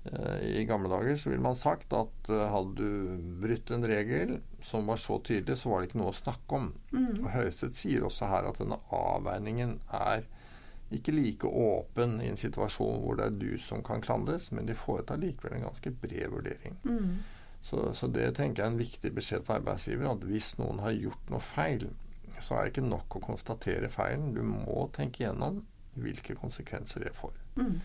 Uh, 0.09 0.37
I 0.61 0.65
gamle 0.67 0.91
dager 0.91 1.17
så 1.19 1.31
ville 1.31 1.43
man 1.43 1.57
sagt 1.59 1.95
at 1.95 2.29
uh, 2.31 2.43
hadde 2.53 2.75
du 2.77 3.23
brutt 3.41 3.71
en 3.73 3.87
regel 3.87 4.35
som 4.65 4.85
var 4.89 5.01
så 5.01 5.17
tydelig, 5.23 5.57
så 5.61 5.71
var 5.71 5.81
det 5.81 5.89
ikke 5.89 6.03
noe 6.03 6.13
å 6.13 6.19
snakke 6.19 6.59
om. 6.59 6.69
Mm. 6.91 7.15
Og 7.23 7.31
Høyesterett 7.33 7.79
sier 7.79 8.05
også 8.07 8.29
her 8.29 8.51
at 8.51 8.61
denne 8.61 8.77
avveiningen 8.95 9.79
er 9.95 10.27
ikke 10.93 11.13
like 11.13 11.47
åpen 11.47 12.17
i 12.21 12.29
en 12.31 12.39
situasjon 12.39 13.03
hvor 13.03 13.17
det 13.17 13.27
er 13.29 13.35
du 13.41 13.51
som 13.61 13.83
kan 13.85 14.01
klandres, 14.01 14.49
men 14.51 14.69
de 14.69 14.77
foretar 14.77 15.21
likevel 15.21 15.59
en 15.59 15.67
ganske 15.69 15.91
bred 16.01 16.31
vurdering. 16.33 16.79
Mm. 16.83 17.19
Så, 17.61 17.93
så, 17.93 18.07
det 18.07 18.31
tenker 18.37 18.63
jeg 18.63 18.67
er 18.67 18.73
en 18.73 18.79
viktig 18.79 19.11
beskjed 19.15 19.45
til 19.45 19.57
arbeidsgiver. 19.59 20.09
At 20.11 20.25
hvis 20.29 20.53
noen 20.61 20.81
har 20.83 20.95
gjort 20.95 21.33
noe 21.33 21.43
feil, 21.43 21.87
så 22.39 22.55
er 22.55 22.65
det 22.65 22.73
ikke 22.73 22.87
nok 22.87 23.19
å 23.19 23.23
konstatere 23.23 23.91
feilen. 23.91 24.33
Du 24.35 24.41
må 24.47 24.87
tenke 24.95 25.25
gjennom 25.25 25.63
hvilke 25.99 26.37
konsekvenser 26.39 27.03
det 27.03 27.15
får. 27.17 27.33
Mm. 27.59 27.79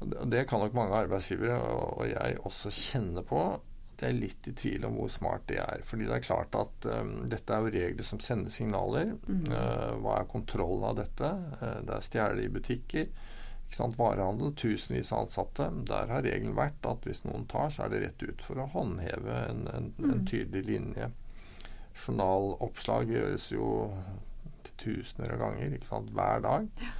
Og 0.00 0.10
det, 0.10 0.24
det, 0.34 0.42
kan 0.50 0.60
nok 0.60 0.74
mange 0.76 0.98
arbeidsgivere, 1.04 1.60
og, 1.62 2.02
og 2.02 2.10
jeg 2.10 2.42
også, 2.44 2.74
kjenne 2.74 3.24
på. 3.26 3.46
At 3.54 4.02
Jeg 4.02 4.10
er 4.10 4.18
litt 4.18 4.48
i 4.50 4.56
tvil 4.58 4.84
om 4.88 4.98
hvor 4.98 5.12
smart 5.12 5.46
det 5.48 5.60
er. 5.62 5.84
Fordi 5.86 6.08
det 6.08 6.18
er 6.18 6.26
klart 6.26 6.58
at 6.58 6.88
um, 6.90 7.14
dette 7.30 7.54
er 7.54 7.62
jo 7.64 7.74
regler 7.78 8.06
som 8.06 8.20
sender 8.20 8.52
signaler. 8.52 9.14
Mm. 9.24 9.46
Uh, 9.48 9.92
hva 10.04 10.18
er 10.20 10.30
kontrollen 10.30 10.84
av 10.90 10.98
dette? 11.00 11.30
Uh, 11.62 11.80
det 11.86 11.96
er 11.96 12.10
stjele 12.10 12.44
i 12.44 12.52
butikker 12.52 13.08
varehandel, 13.98 14.54
tusenvis 14.56 15.12
av 15.12 15.24
ansatte. 15.24 15.68
Der 15.90 16.10
har 16.12 16.24
regelen 16.26 16.56
vært 16.58 16.86
at 16.88 17.06
hvis 17.06 17.24
noen 17.26 17.46
tar, 17.50 17.70
så 17.74 17.84
er 17.84 17.92
det 17.92 18.02
rett 18.04 18.24
ut 18.24 18.44
for 18.46 18.60
å 18.60 18.68
håndheve 18.74 19.38
en, 19.50 19.64
en, 19.74 19.92
mm. 19.98 20.10
en 20.10 20.26
tydelig 20.30 20.64
linje. 20.68 21.10
Journaloppslag 21.94 23.12
gjøres 23.14 23.50
jo 23.54 23.68
til 24.66 24.76
tusener 24.82 25.36
av 25.36 25.44
ganger 25.44 25.76
ikke 25.76 25.90
sant, 25.90 26.14
hver 26.14 26.44
dag. 26.44 26.70
Ja. 26.82 26.92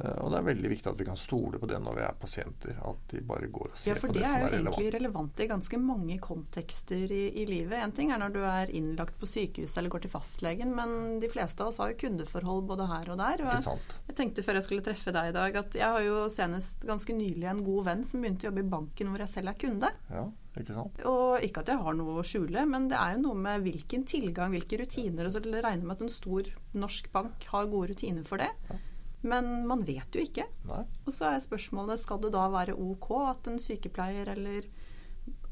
Eh, 0.00 0.16
og 0.24 0.32
det 0.32 0.38
er 0.38 0.46
veldig 0.46 0.70
viktig 0.72 0.90
at 0.90 1.00
vi 1.00 1.06
kan 1.08 1.18
stole 1.18 1.60
på 1.60 1.68
det 1.68 1.78
når 1.82 1.98
vi 1.98 2.04
er 2.06 2.16
pasienter. 2.20 2.78
At 2.88 3.02
de 3.12 3.22
bare 3.26 3.50
går 3.52 3.72
og 3.72 3.78
ser 3.78 3.94
ja, 3.94 4.00
på 4.00 4.10
det, 4.12 4.24
som 4.24 4.46
er 4.46 4.54
relevant. 4.54 4.54
For 4.54 4.56
det 4.56 4.56
er 4.56 4.56
jo 4.56 4.64
egentlig 4.64 4.94
relevant 4.96 5.42
i 5.42 5.48
ganske 5.50 5.80
mange 5.84 6.18
kontekster 6.24 7.14
i, 7.16 7.22
i, 7.42 7.46
livet. 7.50 7.76
En 7.80 7.94
ting 7.96 8.12
er 8.14 8.22
når 8.22 8.34
du 8.36 8.40
er 8.46 8.74
innlagt 8.76 9.18
på 9.20 9.28
sykehus 9.28 9.76
eller 9.76 9.92
går 9.92 10.06
til 10.06 10.14
fastlegen, 10.14 10.74
men 10.76 11.20
de 11.22 11.30
fleste 11.32 11.64
av 11.64 11.72
oss 11.72 11.80
har 11.82 11.92
jo 11.92 12.00
kundeforhold 12.04 12.66
både 12.70 12.88
her 12.90 13.12
og 13.12 13.20
der. 13.20 13.44
Og 13.44 13.54
jeg, 13.54 13.78
jeg, 14.08 14.18
tenkte 14.18 14.46
før 14.46 14.60
jeg 14.60 14.68
skulle 14.68 14.86
treffe 14.86 15.14
deg 15.16 15.32
i 15.32 15.36
dag 15.36 15.62
at 15.64 15.80
jeg 15.82 15.96
har 15.96 16.04
jo 16.06 16.26
senest 16.32 16.86
ganske 16.88 17.16
nylig 17.16 17.48
en 17.50 17.64
god 17.66 17.90
venn 17.90 18.06
som 18.06 18.22
begynte 18.22 18.46
å 18.46 18.50
jobbe 18.50 18.64
i 18.64 18.70
banken 18.76 19.10
hvor 19.10 19.24
jeg 19.24 19.34
selv 19.34 19.52
er 19.52 19.60
kunde. 19.60 19.92
Ja, 20.10 20.26
ikke 20.56 20.76
sant? 20.76 21.02
Og 21.08 21.44
ikke 21.46 21.64
at 21.64 21.72
jeg 21.72 21.82
har 21.84 21.96
noe 21.98 22.20
å 22.20 22.26
skjule, 22.26 22.64
men 22.68 22.88
det 22.90 22.98
er 22.98 23.16
jo 23.16 23.24
noe 23.28 23.38
med 23.48 23.66
hvilken 23.66 24.06
tilgang, 24.08 24.54
hvilke 24.54 24.80
rutiner. 24.80 25.28
Og 25.28 25.34
så 25.34 25.42
regner 25.44 25.84
med 25.84 25.98
at 25.98 26.06
en 26.06 26.12
stor 26.12 26.48
norsk 26.72 27.10
bank 27.12 27.50
har 27.52 27.68
gode 27.70 27.92
rutiner 27.92 28.24
for 28.26 28.42
det. 28.42 28.50
Ja. 28.70 28.78
Men 29.20 29.66
man 29.68 29.84
vet 29.84 30.16
jo 30.16 30.22
ikke. 30.24 30.46
Nei. 30.68 30.84
Og 31.04 31.12
så 31.12 31.34
er 31.34 31.42
spørsmålet 31.44 32.00
skal 32.00 32.22
det 32.22 32.32
da 32.34 32.46
være 32.52 32.76
ok 32.78 33.10
at 33.26 33.50
en 33.50 33.60
sykepleier 33.60 34.32
eller 34.32 34.68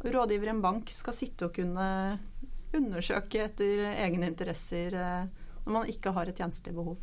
rådgiver 0.05 0.49
i 0.49 0.55
en 0.55 0.65
bank 0.65 0.93
skal 0.95 1.17
sitte 1.17 1.49
og 1.49 1.57
kunne 1.59 1.89
undersøke 2.77 3.43
etter 3.45 3.85
egne 3.91 4.31
interesser 4.31 4.95
eh, 4.97 5.47
når 5.65 5.75
man 5.75 5.89
ikke 5.91 6.13
har 6.17 6.31
et 6.31 6.41
tjenestelig 6.41 6.77
behov? 6.77 6.97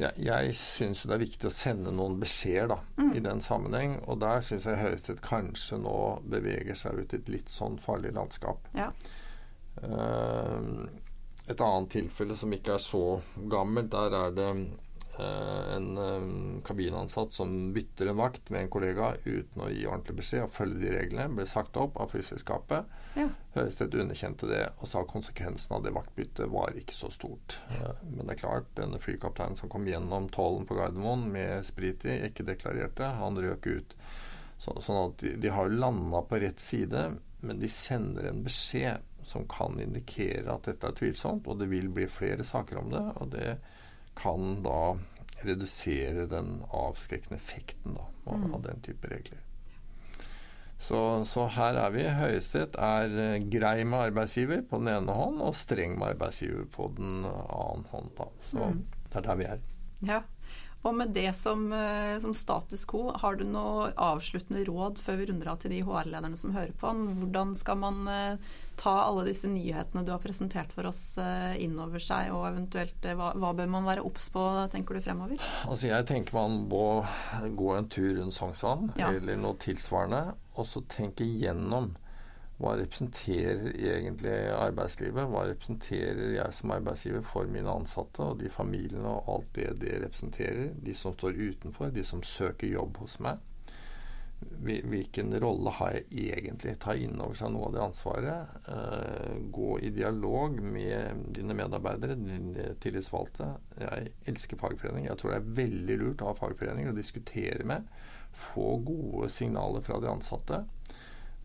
Ja, 0.00 0.08
jeg 0.16 0.54
syns 0.56 1.04
det 1.04 1.14
er 1.14 1.22
viktig 1.22 1.48
å 1.48 1.52
sende 1.52 1.92
noen 1.94 2.16
beskjeder 2.20 2.80
mm. 2.96 3.12
i 3.16 3.22
den 3.24 3.42
sammenheng. 3.44 3.98
Og 4.08 4.20
der 4.22 4.40
syns 4.44 4.66
jeg 4.68 4.80
Høyesterett 4.80 5.22
kanskje 5.24 5.78
nå 5.82 5.96
beveger 6.32 6.78
seg 6.78 7.02
ut 7.02 7.12
i 7.12 7.20
et 7.20 7.30
litt 7.32 7.52
sånn 7.52 7.78
farlig 7.82 8.14
landskap. 8.16 8.66
Ja. 8.76 8.88
Uh, 9.82 10.88
et 11.48 11.60
annet 11.60 11.92
tilfelle 11.92 12.36
som 12.38 12.52
ikke 12.54 12.76
er 12.76 12.82
så 12.82 13.04
gammelt, 13.52 13.92
der 13.92 14.16
er 14.16 14.34
det 14.36 14.48
en 15.20 15.98
um, 15.98 16.62
kabinansatt 16.64 17.32
som 17.32 17.72
bytter 17.72 18.06
en 18.06 18.16
vakt 18.16 18.50
med 18.50 18.64
en 18.64 18.70
kollega 18.72 19.12
uten 19.24 19.60
å 19.60 19.68
gi 19.68 19.84
ordentlig 19.86 20.16
beskjed 20.22 20.46
og 20.46 20.54
følge 20.54 20.80
de 20.80 20.92
reglene, 20.94 21.36
ble 21.36 21.46
sagt 21.48 21.76
opp 21.76 21.98
av 22.00 22.14
flyselskapet. 22.14 22.88
Ja. 23.18 23.26
Høyesterett 23.52 23.98
underkjente 24.00 24.48
det 24.48 24.62
og 24.78 24.88
sa 24.88 25.04
konsekvensen 25.08 25.76
av 25.76 25.84
det 25.84 25.92
vaktbyttet 25.92 26.48
var 26.52 26.72
ikke 26.80 26.96
så 26.96 27.12
stort. 27.12 27.58
Uh, 27.74 27.92
men 28.08 28.24
det 28.24 28.38
er 28.38 28.42
klart, 28.44 28.70
denne 28.78 29.00
flykapteinen 29.02 29.58
som 29.58 29.72
kom 29.72 29.86
gjennom 29.88 30.30
tollen 30.32 30.64
på 30.68 30.78
Gardermoen 30.80 31.28
med 31.34 31.68
sprit 31.68 32.06
i, 32.08 32.22
ikke 32.30 32.48
deklarerte, 32.48 33.12
han 33.20 33.40
røk 33.44 33.68
ut. 33.68 33.96
Så, 34.62 34.78
sånn 34.80 35.00
at 35.10 35.20
de, 35.20 35.36
de 35.42 35.52
har 35.52 35.72
landa 35.74 36.22
på 36.24 36.38
rett 36.40 36.62
side, 36.62 37.08
men 37.42 37.60
de 37.60 37.68
sender 37.68 38.30
en 38.30 38.44
beskjed 38.46 39.02
som 39.26 39.44
kan 39.50 39.76
indikere 39.80 40.50
at 40.50 40.66
dette 40.66 40.88
er 40.88 40.96
tvilsomt, 40.98 41.46
og 41.46 41.60
det 41.60 41.68
vil 41.70 41.88
bli 41.94 42.08
flere 42.10 42.46
saker 42.46 42.80
om 42.80 42.90
det. 42.94 43.02
og 43.20 43.32
det 43.34 43.46
kan 44.18 44.60
da 44.64 44.96
redusere 45.42 46.26
den 46.30 46.60
avskrekkende 46.70 47.40
effekten 47.40 47.96
da, 47.96 48.06
av, 48.24 48.38
mm. 48.38 48.60
den 48.66 48.84
type 48.84 49.10
regler. 49.10 49.40
Så, 50.82 50.98
så, 51.30 51.46
her 51.54 51.78
er 51.78 51.92
vi. 51.94 52.02
Høyesterett 52.10 52.74
er 52.82 53.12
eh, 53.22 53.44
grei 53.50 53.84
med 53.86 54.08
arbeidsgiver 54.08 54.64
på 54.66 54.80
den 54.82 54.90
ene 54.90 55.14
hånd, 55.14 55.38
og 55.44 55.54
streng 55.54 55.94
med 55.94 56.16
arbeidsgiver 56.16 56.66
på 56.74 56.88
den 56.96 57.22
annen 57.22 57.86
hånd. 57.92 58.10
Da. 58.18 58.26
Så 58.50 58.70
mm. 58.72 58.80
det 59.06 59.20
er 59.20 59.26
der 59.28 59.38
vi 59.38 59.46
er. 59.46 59.62
Ja, 60.02 60.18
Og 60.82 60.94
med 60.98 61.12
det 61.14 61.30
som, 61.38 61.68
eh, 61.72 62.18
som, 62.18 62.34
status 62.34 62.84
quo, 62.90 63.12
har 63.22 63.36
du 63.38 63.44
noe 63.46 63.92
avsluttende 63.94 64.64
råd 64.66 64.98
før 65.02 65.20
vi 65.20 65.28
runder 65.30 65.52
av 65.52 65.60
til 65.62 65.74
de 65.74 65.82
HR-lederne 65.86 66.38
som 66.38 66.54
hører 66.56 66.74
på? 66.78 66.90
Hvordan 67.20 67.54
skal 67.58 67.78
man 67.78 68.02
eh, 68.10 68.50
ta 68.80 68.96
alle 69.04 69.28
disse 69.28 69.50
nyhetene 69.50 70.02
du 70.02 70.10
har 70.10 70.22
presentert 70.22 70.74
for 70.74 70.90
oss 70.90 71.16
eh, 71.22 71.54
innover 71.62 72.02
seg, 72.02 72.32
og 72.34 72.48
eventuelt 72.50 73.06
hva, 73.14 73.30
hva 73.38 73.52
bør 73.54 73.70
man 73.70 73.86
være 73.86 74.02
obs 74.08 74.26
på, 74.34 74.42
tenker 74.74 74.98
du 74.98 75.04
fremover? 75.04 75.50
Altså 75.68 75.92
jeg 75.92 76.08
tenker 76.10 76.34
man 76.40 76.64
må 76.72 76.86
gå 77.54 77.74
en 77.76 77.90
tur 77.92 78.16
rundt 78.18 78.34
Sognsvann 78.34 78.90
ja. 78.98 79.12
eller 79.14 79.38
noe 79.38 79.60
tilsvarende, 79.62 80.32
og 80.58 80.66
så 80.66 80.82
tenke 80.90 81.26
gjennom 81.26 81.92
hva 82.62 82.76
representerer 82.78 83.72
egentlig 83.74 84.34
arbeidslivet? 84.54 85.26
Hva 85.32 85.46
representerer 85.50 86.36
jeg 86.36 86.54
som 86.54 86.70
arbeidsgiver 86.74 87.24
for 87.26 87.50
mine 87.50 87.72
ansatte 87.72 88.22
og 88.22 88.38
de 88.38 88.50
familiene 88.54 89.08
og 89.10 89.30
alt 89.34 89.48
det 89.56 89.70
det 89.82 89.96
representerer? 90.04 90.68
De 90.78 90.94
som 90.94 91.16
står 91.16 91.40
utenfor, 91.40 91.90
de 91.90 92.04
som 92.06 92.22
søker 92.22 92.70
jobb 92.70 93.02
hos 93.02 93.18
meg. 93.24 93.42
Hvilken 94.62 95.34
rolle 95.42 95.70
har 95.78 95.96
jeg 95.96 96.36
egentlig? 96.36 96.76
Ta 96.82 96.94
inn 96.98 97.18
over 97.22 97.34
seg 97.38 97.50
noe 97.54 97.68
av 97.68 97.74
det 97.74 97.82
ansvaret. 97.82 98.54
Uh, 98.68 99.34
gå 99.54 99.76
i 99.82 99.90
dialog 99.94 100.58
med 100.62 101.26
dine 101.34 101.56
medarbeidere, 101.58 102.18
dine 102.18 102.72
tillitsvalgte. 102.82 103.48
Jeg 103.82 104.14
elsker 104.30 104.60
fagforeninger. 104.62 105.10
Jeg 105.10 105.20
tror 105.22 105.34
det 105.34 105.40
er 105.40 105.54
veldig 105.62 105.98
lurt 106.02 106.22
å 106.22 106.30
ha 106.30 106.38
fagforeninger 106.38 106.94
å 106.94 106.98
diskutere 106.98 107.66
med. 107.66 107.90
Få 108.32 108.76
gode 108.86 109.30
signaler 109.34 109.82
fra 109.84 109.98
de 110.02 110.10
ansatte. 110.10 110.62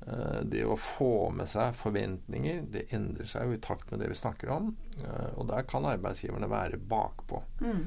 Eh, 0.05 0.41
det 0.43 0.63
å 0.65 0.77
få 0.79 1.29
med 1.35 1.49
seg 1.49 1.75
forventninger, 1.77 2.63
det 2.71 2.87
endrer 2.95 3.29
seg 3.29 3.47
jo 3.47 3.57
i 3.57 3.63
takt 3.63 3.91
med 3.91 4.03
det 4.03 4.11
vi 4.11 4.19
snakker 4.19 4.51
om. 4.53 4.73
Eh, 5.01 5.29
og 5.35 5.49
der 5.51 5.65
kan 5.69 5.87
arbeidsgiverne 5.89 6.49
være 6.51 6.79
bakpå. 6.79 7.41
Mm. 7.63 7.85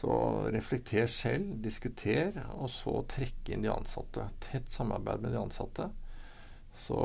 Så 0.00 0.12
reflekter 0.54 1.08
selv, 1.10 1.56
diskuter, 1.62 2.36
og 2.54 2.70
så 2.72 3.00
trekke 3.10 3.54
inn 3.54 3.66
de 3.66 3.72
ansatte. 3.72 4.28
Tett 4.42 4.70
samarbeid 4.70 5.24
med 5.24 5.34
de 5.34 5.42
ansatte. 5.42 5.88
Så 6.80 7.00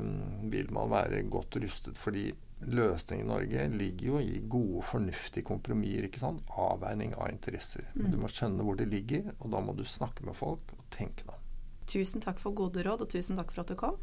mm, 0.00 0.46
vil 0.52 0.70
man 0.72 0.92
være 0.92 1.24
godt 1.28 1.58
rustet. 1.60 1.98
Fordi 1.98 2.28
løsningen 2.70 3.26
i 3.26 3.28
Norge 3.28 3.66
ligger 3.74 4.06
jo 4.06 4.22
i 4.22 4.38
gode, 4.46 4.84
fornuftige 4.86 5.48
kompromisser. 5.48 6.06
ikke 6.06 6.22
sant? 6.22 6.46
Avveining 6.54 7.16
av 7.18 7.32
interesser. 7.32 7.90
Men 7.94 8.14
du 8.14 8.18
mm. 8.18 8.24
må 8.24 8.32
skjønne 8.32 8.66
hvor 8.66 8.78
det 8.78 8.88
ligger, 8.92 9.32
og 9.40 9.50
da 9.52 9.62
må 9.64 9.74
du 9.76 9.84
snakke 9.84 10.24
med 10.26 10.38
folk 10.38 10.74
og 10.76 10.86
tenke 10.94 11.26
dem. 11.26 11.39
Tusen 11.90 12.22
takk 12.22 12.38
for 12.38 12.54
gode 12.54 12.84
råd, 12.86 13.02
og 13.02 13.10
tusen 13.10 13.38
takk 13.40 13.50
for 13.50 13.64
at 13.64 13.72
du 13.72 13.76
kom. 13.78 13.98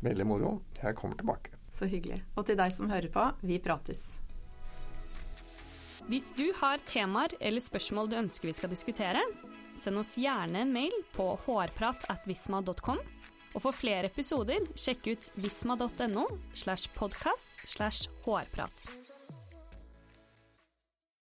Veldig 0.00 0.24
moro. 0.24 0.54
Jeg 0.80 0.96
kommer 0.96 1.18
tilbake. 1.20 1.52
Så 1.74 1.86
hyggelig. 1.90 2.22
Og 2.40 2.46
til 2.48 2.56
deg 2.58 2.72
som 2.74 2.88
hører 2.90 3.12
på, 3.12 3.26
vi 3.44 3.60
prates. 3.62 4.06
Hvis 6.08 6.30
du 6.34 6.48
har 6.56 6.80
temaer 6.88 7.36
eller 7.44 7.62
spørsmål 7.62 8.08
du 8.10 8.16
ønsker 8.18 8.48
vi 8.48 8.56
skal 8.56 8.72
diskutere, 8.72 9.20
send 9.78 10.00
oss 10.00 10.16
gjerne 10.18 10.64
en 10.64 10.72
mail 10.72 10.96
på 11.14 11.28
hårpratatvisma.com. 11.44 13.04
Og 13.50 13.64
for 13.64 13.74
flere 13.74 14.08
episoder, 14.08 14.64
sjekk 14.78 15.10
ut 15.10 15.30
visma.no 15.42 16.26
slash 16.54 16.90
podkast 16.96 17.64
slash 17.66 18.08
hårprat. 18.24 19.09